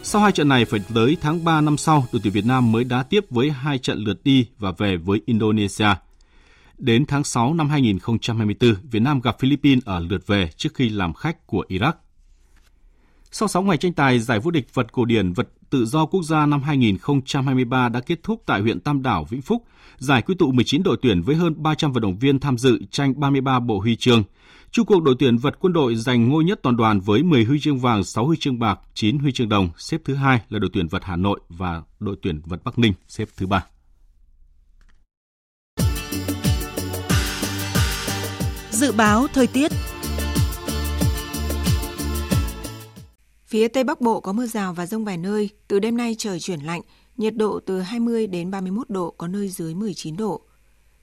Sau 0.03 0.23
hai 0.23 0.33
trận 0.33 0.49
này 0.49 0.65
phải 0.65 0.81
tới 0.95 1.17
tháng 1.21 1.45
3 1.45 1.61
năm 1.61 1.77
sau, 1.77 2.07
đội 2.13 2.21
tuyển 2.25 2.33
Việt 2.33 2.47
Nam 2.47 2.73
mới 2.73 2.85
đá 2.85 3.03
tiếp 3.03 3.27
với 3.31 3.51
hai 3.51 3.79
trận 3.79 3.99
lượt 3.99 4.25
đi 4.25 4.47
và 4.59 4.73
về 4.79 4.97
với 4.97 5.21
Indonesia. 5.27 5.89
Đến 6.79 7.07
tháng 7.07 7.25
6 7.25 7.55
năm 7.55 7.69
2024, 7.69 8.75
Việt 8.91 9.01
Nam 9.01 9.21
gặp 9.21 9.37
Philippines 9.39 9.85
ở 9.85 10.01
lượt 10.01 10.27
về 10.27 10.51
trước 10.57 10.75
khi 10.75 10.89
làm 10.89 11.15
khách 11.15 11.47
của 11.47 11.65
Iraq. 11.69 11.93
Sau 13.31 13.49
6 13.49 13.63
ngày 13.63 13.77
tranh 13.77 13.93
tài, 13.93 14.19
giải 14.19 14.41
vô 14.41 14.51
địch 14.51 14.75
vật 14.75 14.93
cổ 14.93 15.05
điển 15.05 15.33
vật 15.33 15.49
tự 15.71 15.85
do 15.85 16.07
quốc 16.07 16.23
gia 16.23 16.47
năm 16.47 16.63
2023 16.63 17.89
đã 17.89 18.01
kết 18.01 18.23
thúc 18.23 18.43
tại 18.47 18.61
huyện 18.61 18.81
Tam 18.81 19.03
Đảo, 19.03 19.25
Vĩnh 19.25 19.43
Phúc. 19.43 19.65
Giải 19.99 20.23
quy 20.23 20.35
tụ 20.35 20.53
19 20.53 20.83
đội 20.83 20.97
tuyển 21.03 21.23
với 21.23 21.37
hơn 21.37 21.63
300 21.63 21.93
vận 21.93 22.03
động 22.03 22.19
viên 22.19 22.39
tham 22.39 22.59
dự 22.59 22.81
tranh 22.91 23.21
33 23.21 23.61
bộ 23.61 23.81
huy 23.81 23.97
chương. 23.97 24.23
Trung 24.73 24.87
cuộc 24.87 25.03
đội 25.03 25.15
tuyển 25.19 25.37
vật 25.37 25.55
quân 25.61 25.73
đội 25.73 25.95
giành 25.95 26.29
ngôi 26.29 26.45
nhất 26.45 26.61
toàn 26.63 26.77
đoàn 26.77 27.01
với 27.01 27.23
10 27.23 27.45
huy 27.45 27.61
chương 27.61 27.79
vàng, 27.79 28.05
6 28.05 28.27
huy 28.27 28.37
chương 28.41 28.59
bạc, 28.59 28.81
9 28.95 29.19
huy 29.19 29.33
chương 29.33 29.49
đồng. 29.49 29.69
Xếp 29.79 30.01
thứ 30.05 30.15
hai 30.15 30.41
là 30.49 30.59
đội 30.59 30.71
tuyển 30.73 30.89
vật 30.89 31.05
Hà 31.05 31.17
Nội 31.17 31.41
và 31.49 31.83
đội 32.01 32.17
tuyển 32.23 32.41
vật 32.45 32.65
Bắc 32.65 32.79
Ninh 32.79 32.93
xếp 33.09 33.29
thứ 33.37 33.47
ba. 33.47 33.67
Dự 38.71 38.93
báo 38.93 39.27
thời 39.33 39.47
tiết 39.47 39.73
Phía 43.47 43.69
Tây 43.69 43.85
Bắc 43.85 44.01
Bộ 44.01 44.21
có 44.21 44.33
mưa 44.33 44.47
rào 44.47 44.75
và 44.75 44.87
rông 44.87 45.05
vài 45.05 45.17
nơi. 45.17 45.49
Từ 45.69 45.79
đêm 45.79 45.97
nay 45.97 46.15
trời 46.19 46.41
chuyển 46.41 46.61
lạnh, 46.61 46.81
nhiệt 47.17 47.37
độ 47.37 47.61
từ 47.67 47.81
20 47.81 48.27
đến 48.27 48.51
31 48.51 48.91
độ, 48.91 49.15
có 49.19 49.29
nơi 49.29 49.49
dưới 49.49 49.75
19 49.75 50.17
độ. 50.17 50.43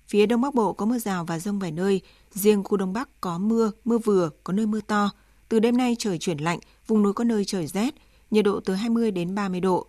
Phía 0.07 0.25
Đông 0.25 0.41
Bắc 0.41 0.53
Bộ 0.53 0.73
có 0.73 0.85
mưa 0.85 0.99
rào 0.99 1.25
và 1.25 1.39
rông 1.39 1.59
vài 1.59 1.71
nơi, 1.71 2.01
riêng 2.31 2.63
khu 2.63 2.77
Đông 2.77 2.93
Bắc 2.93 3.21
có 3.21 3.37
mưa, 3.37 3.71
mưa 3.85 3.97
vừa, 3.97 4.29
có 4.43 4.53
nơi 4.53 4.65
mưa 4.65 4.81
to. 4.81 5.11
Từ 5.49 5.59
đêm 5.59 5.77
nay 5.77 5.95
trời 5.99 6.17
chuyển 6.17 6.37
lạnh, 6.37 6.59
vùng 6.87 7.03
núi 7.03 7.13
có 7.13 7.23
nơi 7.23 7.45
trời 7.45 7.67
rét, 7.67 7.95
nhiệt 8.31 8.45
độ 8.45 8.59
từ 8.59 8.73
20 8.73 9.11
đến 9.11 9.35
30 9.35 9.59
độ. 9.59 9.87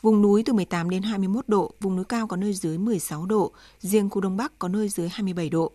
Vùng 0.00 0.22
núi 0.22 0.42
từ 0.46 0.52
18 0.52 0.90
đến 0.90 1.02
21 1.02 1.48
độ, 1.48 1.72
vùng 1.80 1.96
núi 1.96 2.04
cao 2.04 2.26
có 2.26 2.36
nơi 2.36 2.54
dưới 2.54 2.78
16 2.78 3.26
độ, 3.26 3.52
riêng 3.78 4.10
khu 4.10 4.20
Đông 4.20 4.36
Bắc 4.36 4.58
có 4.58 4.68
nơi 4.68 4.88
dưới 4.88 5.08
27 5.08 5.48
độ. 5.48 5.72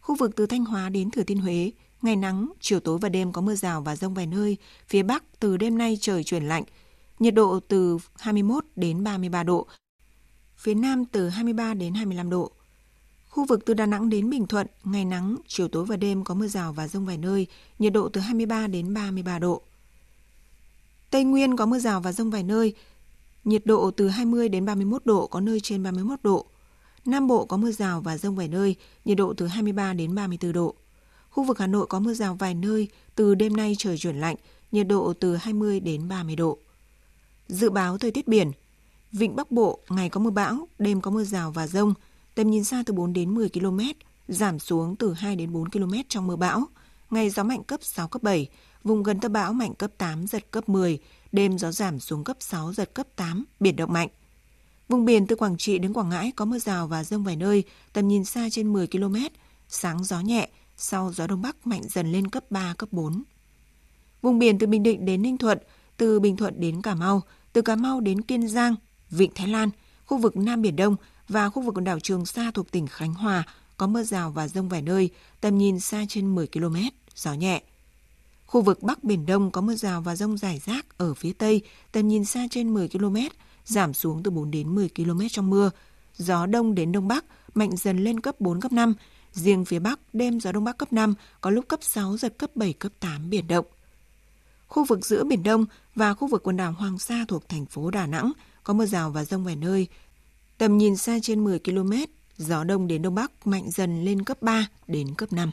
Khu 0.00 0.14
vực 0.14 0.30
từ 0.36 0.46
Thanh 0.46 0.64
Hóa 0.64 0.88
đến 0.88 1.10
Thừa 1.10 1.22
Thiên 1.22 1.38
Huế, 1.38 1.72
ngày 2.02 2.16
nắng, 2.16 2.52
chiều 2.60 2.80
tối 2.80 2.98
và 2.98 3.08
đêm 3.08 3.32
có 3.32 3.40
mưa 3.40 3.54
rào 3.54 3.80
và 3.80 3.96
rông 3.96 4.14
vài 4.14 4.26
nơi. 4.26 4.56
Phía 4.88 5.02
Bắc 5.02 5.24
từ 5.40 5.56
đêm 5.56 5.78
nay 5.78 5.98
trời 6.00 6.24
chuyển 6.24 6.48
lạnh, 6.48 6.64
nhiệt 7.18 7.34
độ 7.34 7.60
từ 7.68 7.98
21 8.18 8.64
đến 8.76 9.04
33 9.04 9.42
độ. 9.42 9.66
Phía 10.56 10.74
Nam 10.74 11.04
từ 11.04 11.28
23 11.28 11.74
đến 11.74 11.94
25 11.94 12.30
độ. 12.30 12.52
Khu 13.32 13.44
vực 13.44 13.64
từ 13.66 13.74
Đà 13.74 13.86
Nẵng 13.86 14.08
đến 14.08 14.30
Bình 14.30 14.46
Thuận, 14.46 14.66
ngày 14.84 15.04
nắng, 15.04 15.36
chiều 15.46 15.68
tối 15.68 15.84
và 15.84 15.96
đêm 15.96 16.24
có 16.24 16.34
mưa 16.34 16.46
rào 16.46 16.72
và 16.72 16.88
rông 16.88 17.06
vài 17.06 17.18
nơi, 17.18 17.46
nhiệt 17.78 17.92
độ 17.92 18.08
từ 18.08 18.20
23 18.20 18.66
đến 18.66 18.94
33 18.94 19.38
độ. 19.38 19.62
Tây 21.10 21.24
Nguyên 21.24 21.56
có 21.56 21.66
mưa 21.66 21.78
rào 21.78 22.00
và 22.00 22.12
rông 22.12 22.30
vài 22.30 22.42
nơi, 22.42 22.74
nhiệt 23.44 23.66
độ 23.66 23.90
từ 23.90 24.08
20 24.08 24.48
đến 24.48 24.66
31 24.66 25.06
độ, 25.06 25.26
có 25.26 25.40
nơi 25.40 25.60
trên 25.60 25.82
31 25.82 26.18
độ. 26.22 26.46
Nam 27.04 27.26
Bộ 27.26 27.44
có 27.44 27.56
mưa 27.56 27.70
rào 27.70 28.00
và 28.00 28.18
rông 28.18 28.36
vài 28.36 28.48
nơi, 28.48 28.76
nhiệt 29.04 29.16
độ 29.16 29.34
từ 29.36 29.46
23 29.46 29.92
đến 29.92 30.14
34 30.14 30.52
độ. 30.52 30.74
Khu 31.30 31.44
vực 31.44 31.58
Hà 31.58 31.66
Nội 31.66 31.86
có 31.86 32.00
mưa 32.00 32.14
rào 32.14 32.34
vài 32.34 32.54
nơi, 32.54 32.88
từ 33.14 33.34
đêm 33.34 33.56
nay 33.56 33.74
trời 33.78 33.98
chuyển 33.98 34.16
lạnh, 34.16 34.36
nhiệt 34.72 34.86
độ 34.88 35.12
từ 35.20 35.36
20 35.36 35.80
đến 35.80 36.08
30 36.08 36.36
độ. 36.36 36.58
Dự 37.48 37.70
báo 37.70 37.98
thời 37.98 38.10
tiết 38.10 38.28
biển, 38.28 38.52
Vịnh 39.12 39.36
Bắc 39.36 39.50
Bộ 39.50 39.78
ngày 39.88 40.08
có 40.08 40.20
mưa 40.20 40.30
bão, 40.30 40.68
đêm 40.78 41.00
có 41.00 41.10
mưa 41.10 41.24
rào 41.24 41.50
và 41.50 41.66
rông, 41.66 41.94
tầm 42.34 42.50
nhìn 42.50 42.64
xa 42.64 42.82
từ 42.86 42.94
4 42.94 43.12
đến 43.12 43.34
10 43.34 43.48
km, 43.48 43.80
giảm 44.28 44.58
xuống 44.58 44.96
từ 44.96 45.12
2 45.12 45.36
đến 45.36 45.52
4 45.52 45.70
km 45.70 45.92
trong 46.08 46.26
mưa 46.26 46.36
bão. 46.36 46.66
Ngày 47.10 47.30
gió 47.30 47.42
mạnh 47.42 47.64
cấp 47.64 47.80
6, 47.82 48.08
cấp 48.08 48.22
7, 48.22 48.48
vùng 48.84 49.02
gần 49.02 49.20
tâm 49.20 49.32
bão 49.32 49.52
mạnh 49.52 49.74
cấp 49.74 49.90
8, 49.98 50.26
giật 50.26 50.50
cấp 50.50 50.68
10, 50.68 50.98
đêm 51.32 51.58
gió 51.58 51.72
giảm 51.72 52.00
xuống 52.00 52.24
cấp 52.24 52.36
6, 52.40 52.72
giật 52.72 52.94
cấp 52.94 53.06
8, 53.16 53.44
biển 53.60 53.76
động 53.76 53.92
mạnh. 53.92 54.08
Vùng 54.88 55.04
biển 55.04 55.26
từ 55.26 55.36
Quảng 55.36 55.56
Trị 55.56 55.78
đến 55.78 55.92
Quảng 55.92 56.08
Ngãi 56.08 56.32
có 56.36 56.44
mưa 56.44 56.58
rào 56.58 56.86
và 56.86 57.04
rông 57.04 57.24
vài 57.24 57.36
nơi, 57.36 57.64
tầm 57.92 58.08
nhìn 58.08 58.24
xa 58.24 58.48
trên 58.50 58.72
10 58.72 58.86
km, 58.86 59.16
sáng 59.68 60.04
gió 60.04 60.20
nhẹ, 60.20 60.48
sau 60.76 61.12
gió 61.12 61.26
đông 61.26 61.42
bắc 61.42 61.66
mạnh 61.66 61.82
dần 61.88 62.12
lên 62.12 62.28
cấp 62.28 62.50
3, 62.50 62.74
cấp 62.78 62.88
4. 62.92 63.22
Vùng 64.22 64.38
biển 64.38 64.58
từ 64.58 64.66
Bình 64.66 64.82
Định 64.82 65.04
đến 65.04 65.22
Ninh 65.22 65.38
Thuận, 65.38 65.58
từ 65.96 66.20
Bình 66.20 66.36
Thuận 66.36 66.60
đến 66.60 66.82
Cà 66.82 66.94
Mau, 66.94 67.22
từ 67.52 67.62
Cà 67.62 67.76
Mau 67.76 68.00
đến 68.00 68.20
Kiên 68.20 68.48
Giang, 68.48 68.76
Vịnh 69.10 69.30
Thái 69.34 69.48
Lan, 69.48 69.70
khu 70.06 70.18
vực 70.18 70.36
Nam 70.36 70.62
Biển 70.62 70.76
Đông 70.76 70.96
và 71.32 71.50
khu 71.50 71.62
vực 71.62 71.74
quần 71.74 71.84
đảo 71.84 72.00
Trường 72.00 72.26
Sa 72.26 72.50
thuộc 72.54 72.70
tỉnh 72.70 72.86
Khánh 72.86 73.14
Hòa 73.14 73.44
có 73.76 73.86
mưa 73.86 74.02
rào 74.02 74.30
và 74.30 74.48
rông 74.48 74.68
vài 74.68 74.82
nơi, 74.82 75.10
tầm 75.40 75.58
nhìn 75.58 75.80
xa 75.80 76.04
trên 76.08 76.34
10 76.34 76.46
km, 76.46 76.76
gió 77.14 77.34
nhẹ. 77.34 77.62
Khu 78.46 78.62
vực 78.62 78.82
Bắc 78.82 79.04
Biển 79.04 79.26
Đông 79.26 79.50
có 79.50 79.60
mưa 79.60 79.74
rào 79.74 80.00
và 80.00 80.16
rông 80.16 80.38
rải 80.38 80.58
rác 80.66 80.98
ở 80.98 81.14
phía 81.14 81.32
Tây, 81.32 81.62
tầm 81.92 82.08
nhìn 82.08 82.24
xa 82.24 82.46
trên 82.50 82.74
10 82.74 82.88
km, 82.88 83.16
giảm 83.64 83.94
xuống 83.94 84.22
từ 84.22 84.30
4 84.30 84.50
đến 84.50 84.74
10 84.74 84.88
km 84.88 85.20
trong 85.30 85.50
mưa. 85.50 85.70
Gió 86.16 86.46
Đông 86.46 86.74
đến 86.74 86.92
Đông 86.92 87.08
Bắc 87.08 87.24
mạnh 87.54 87.76
dần 87.76 88.04
lên 88.04 88.20
cấp 88.20 88.40
4, 88.40 88.60
cấp 88.60 88.72
5. 88.72 88.94
Riêng 89.32 89.64
phía 89.64 89.78
Bắc, 89.78 90.00
đêm 90.12 90.40
gió 90.40 90.52
Đông 90.52 90.64
Bắc 90.64 90.78
cấp 90.78 90.92
5, 90.92 91.14
có 91.40 91.50
lúc 91.50 91.68
cấp 91.68 91.80
6, 91.82 92.16
giật 92.16 92.38
cấp 92.38 92.50
7, 92.56 92.72
cấp 92.72 92.92
8, 93.00 93.30
biển 93.30 93.46
động. 93.46 93.66
Khu 94.66 94.84
vực 94.84 95.06
giữa 95.06 95.24
Biển 95.24 95.42
Đông 95.42 95.66
và 95.94 96.14
khu 96.14 96.28
vực 96.28 96.42
quần 96.42 96.56
đảo 96.56 96.72
Hoàng 96.72 96.98
Sa 96.98 97.24
thuộc 97.28 97.48
thành 97.48 97.66
phố 97.66 97.90
Đà 97.90 98.06
Nẵng 98.06 98.32
có 98.64 98.74
mưa 98.74 98.86
rào 98.86 99.10
và 99.10 99.24
rông 99.24 99.44
vài 99.44 99.56
nơi. 99.56 99.88
Tầm 100.62 100.78
nhìn 100.78 100.96
xa 100.96 101.18
trên 101.22 101.44
10 101.44 101.58
km, 101.58 101.92
gió 102.36 102.64
đông 102.64 102.86
đến 102.86 103.02
đông 103.02 103.14
bắc 103.14 103.46
mạnh 103.46 103.70
dần 103.70 104.04
lên 104.04 104.24
cấp 104.24 104.42
3 104.42 104.66
đến 104.86 105.14
cấp 105.14 105.32
5. 105.32 105.50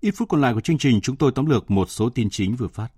Ít 0.00 0.10
phút 0.10 0.28
còn 0.28 0.40
lại 0.40 0.54
của 0.54 0.60
chương 0.60 0.78
trình 0.78 1.00
chúng 1.00 1.16
tôi 1.16 1.32
tóm 1.34 1.46
lược 1.46 1.70
một 1.70 1.90
số 1.90 2.08
tin 2.08 2.30
chính 2.30 2.56
vừa 2.56 2.68
phát. 2.68 2.88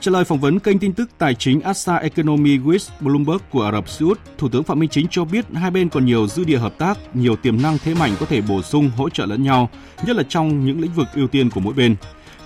Trả 0.00 0.10
lời 0.12 0.24
phỏng 0.24 0.40
vấn 0.40 0.58
kênh 0.58 0.78
tin 0.78 0.92
tức 0.92 1.10
tài 1.18 1.34
chính 1.34 1.60
Asa 1.60 1.96
Economy 1.96 2.58
with 2.58 2.90
Bloomberg 3.00 3.42
của 3.50 3.62
Ả 3.62 3.72
Rập 3.72 3.88
Xê 3.88 4.06
Út, 4.06 4.20
Thủ 4.38 4.48
tướng 4.48 4.62
Phạm 4.62 4.78
Minh 4.78 4.90
Chính 4.90 5.06
cho 5.10 5.24
biết 5.24 5.44
hai 5.54 5.70
bên 5.70 5.88
còn 5.88 6.06
nhiều 6.06 6.26
dư 6.26 6.44
địa 6.44 6.58
hợp 6.58 6.78
tác, 6.78 7.16
nhiều 7.16 7.36
tiềm 7.36 7.62
năng 7.62 7.78
thế 7.78 7.94
mạnh 7.94 8.12
có 8.20 8.26
thể 8.26 8.40
bổ 8.40 8.62
sung 8.62 8.90
hỗ 8.96 9.10
trợ 9.10 9.26
lẫn 9.26 9.42
nhau, 9.42 9.70
nhất 10.06 10.16
là 10.16 10.22
trong 10.28 10.64
những 10.64 10.80
lĩnh 10.80 10.92
vực 10.92 11.06
ưu 11.14 11.28
tiên 11.28 11.50
của 11.50 11.60
mỗi 11.60 11.74
bên. 11.74 11.96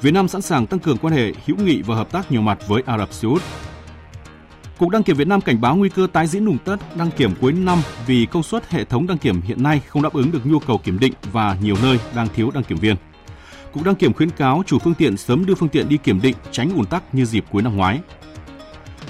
Việt 0.03 0.11
Nam 0.11 0.29
sẵn 0.29 0.43
sàng 0.43 0.67
tăng 0.67 0.81
cường 0.81 0.97
quan 0.97 1.15
hệ 1.15 1.33
hữu 1.47 1.57
nghị 1.57 1.83
và 1.83 1.95
hợp 1.97 2.12
tác 2.12 2.33
nhiều 2.33 2.43
mặt 2.43 2.59
với 2.69 2.83
Ả 2.87 2.99
Rập 2.99 3.12
Xê 3.12 3.29
Út. 3.29 3.43
Cục 4.79 4.88
đăng 4.88 5.03
kiểm 5.03 5.17
Việt 5.17 5.29
Nam 5.29 5.41
cảnh 5.41 5.61
báo 5.61 5.77
nguy 5.77 5.88
cơ 5.88 6.07
tái 6.12 6.27
diễn 6.27 6.47
ùn 6.47 6.59
tất 6.59 6.77
đăng 6.97 7.11
kiểm 7.11 7.35
cuối 7.41 7.53
năm 7.53 7.79
vì 8.07 8.27
công 8.27 8.43
suất 8.43 8.71
hệ 8.71 8.85
thống 8.85 9.07
đăng 9.07 9.19
kiểm 9.19 9.41
hiện 9.41 9.62
nay 9.62 9.81
không 9.88 10.03
đáp 10.03 10.12
ứng 10.12 10.33
được 10.33 10.47
nhu 10.47 10.59
cầu 10.59 10.79
kiểm 10.79 10.99
định 10.99 11.12
và 11.33 11.57
nhiều 11.62 11.77
nơi 11.83 11.99
đang 12.15 12.29
thiếu 12.35 12.51
đăng 12.55 12.65
kiểm 12.65 12.79
viên. 12.79 12.97
Cục 13.73 13.85
đăng 13.85 13.95
kiểm 13.95 14.12
khuyến 14.12 14.31
cáo 14.31 14.62
chủ 14.67 14.79
phương 14.79 14.95
tiện 14.95 15.17
sớm 15.17 15.47
đưa 15.47 15.55
phương 15.55 15.69
tiện 15.69 15.88
đi 15.88 15.97
kiểm 15.97 16.21
định, 16.21 16.37
tránh 16.51 16.75
ùn 16.75 16.87
tắc 16.87 17.15
như 17.15 17.25
dịp 17.25 17.45
cuối 17.51 17.62
năm 17.62 17.77
ngoái. 17.77 18.01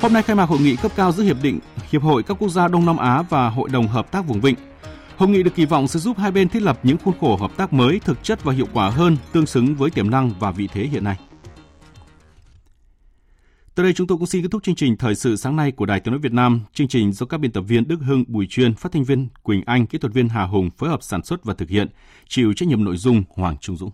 Hôm 0.00 0.12
nay 0.12 0.22
khai 0.22 0.36
mạc 0.36 0.44
hội 0.48 0.60
nghị 0.60 0.76
cấp 0.76 0.92
cao 0.96 1.12
giữa 1.12 1.22
hiệp 1.22 1.42
định, 1.42 1.58
Hiệp 1.90 2.02
hội 2.02 2.22
các 2.22 2.36
quốc 2.40 2.48
gia 2.48 2.68
Đông 2.68 2.86
Nam 2.86 2.96
Á 2.96 3.22
và 3.22 3.48
Hội 3.48 3.68
đồng 3.68 3.88
hợp 3.88 4.12
tác 4.12 4.26
vùng 4.26 4.40
vịnh. 4.40 4.56
Hội 5.22 5.30
nghị 5.30 5.42
được 5.42 5.54
kỳ 5.54 5.64
vọng 5.64 5.88
sẽ 5.88 6.00
giúp 6.00 6.18
hai 6.18 6.30
bên 6.30 6.48
thiết 6.48 6.62
lập 6.62 6.80
những 6.82 6.98
khuôn 6.98 7.14
khổ 7.20 7.36
hợp 7.36 7.56
tác 7.56 7.72
mới 7.72 8.00
thực 8.00 8.24
chất 8.24 8.44
và 8.44 8.52
hiệu 8.52 8.66
quả 8.72 8.90
hơn, 8.90 9.16
tương 9.32 9.46
xứng 9.46 9.74
với 9.74 9.90
tiềm 9.90 10.10
năng 10.10 10.30
và 10.38 10.50
vị 10.50 10.68
thế 10.72 10.86
hiện 10.86 11.04
nay. 11.04 11.16
Tới 13.74 13.84
đây 13.84 13.92
chúng 13.92 14.06
tôi 14.06 14.18
cũng 14.18 14.26
xin 14.26 14.42
kết 14.42 14.48
thúc 14.50 14.62
chương 14.62 14.74
trình 14.74 14.96
Thời 14.96 15.14
sự 15.14 15.36
sáng 15.36 15.56
nay 15.56 15.72
của 15.72 15.86
Đài 15.86 16.00
Tiếng 16.00 16.12
nói 16.12 16.20
Việt 16.20 16.32
Nam. 16.32 16.60
Chương 16.72 16.88
trình 16.88 17.12
do 17.12 17.26
các 17.26 17.38
biên 17.38 17.52
tập 17.52 17.60
viên 17.60 17.88
Đức 17.88 18.00
Hưng, 18.00 18.24
Bùi 18.28 18.46
Chuyên, 18.46 18.74
phát 18.74 18.92
thanh 18.92 19.04
viên 19.04 19.28
Quỳnh 19.42 19.62
Anh, 19.66 19.86
kỹ 19.86 19.98
thuật 19.98 20.12
viên 20.12 20.28
Hà 20.28 20.44
Hùng 20.44 20.70
phối 20.70 20.90
hợp 20.90 21.02
sản 21.02 21.24
xuất 21.24 21.44
và 21.44 21.54
thực 21.54 21.68
hiện, 21.68 21.88
chịu 22.28 22.52
trách 22.52 22.68
nhiệm 22.68 22.84
nội 22.84 22.96
dung 22.96 23.22
Hoàng 23.28 23.56
Trung 23.60 23.76
Dũng. 23.76 23.90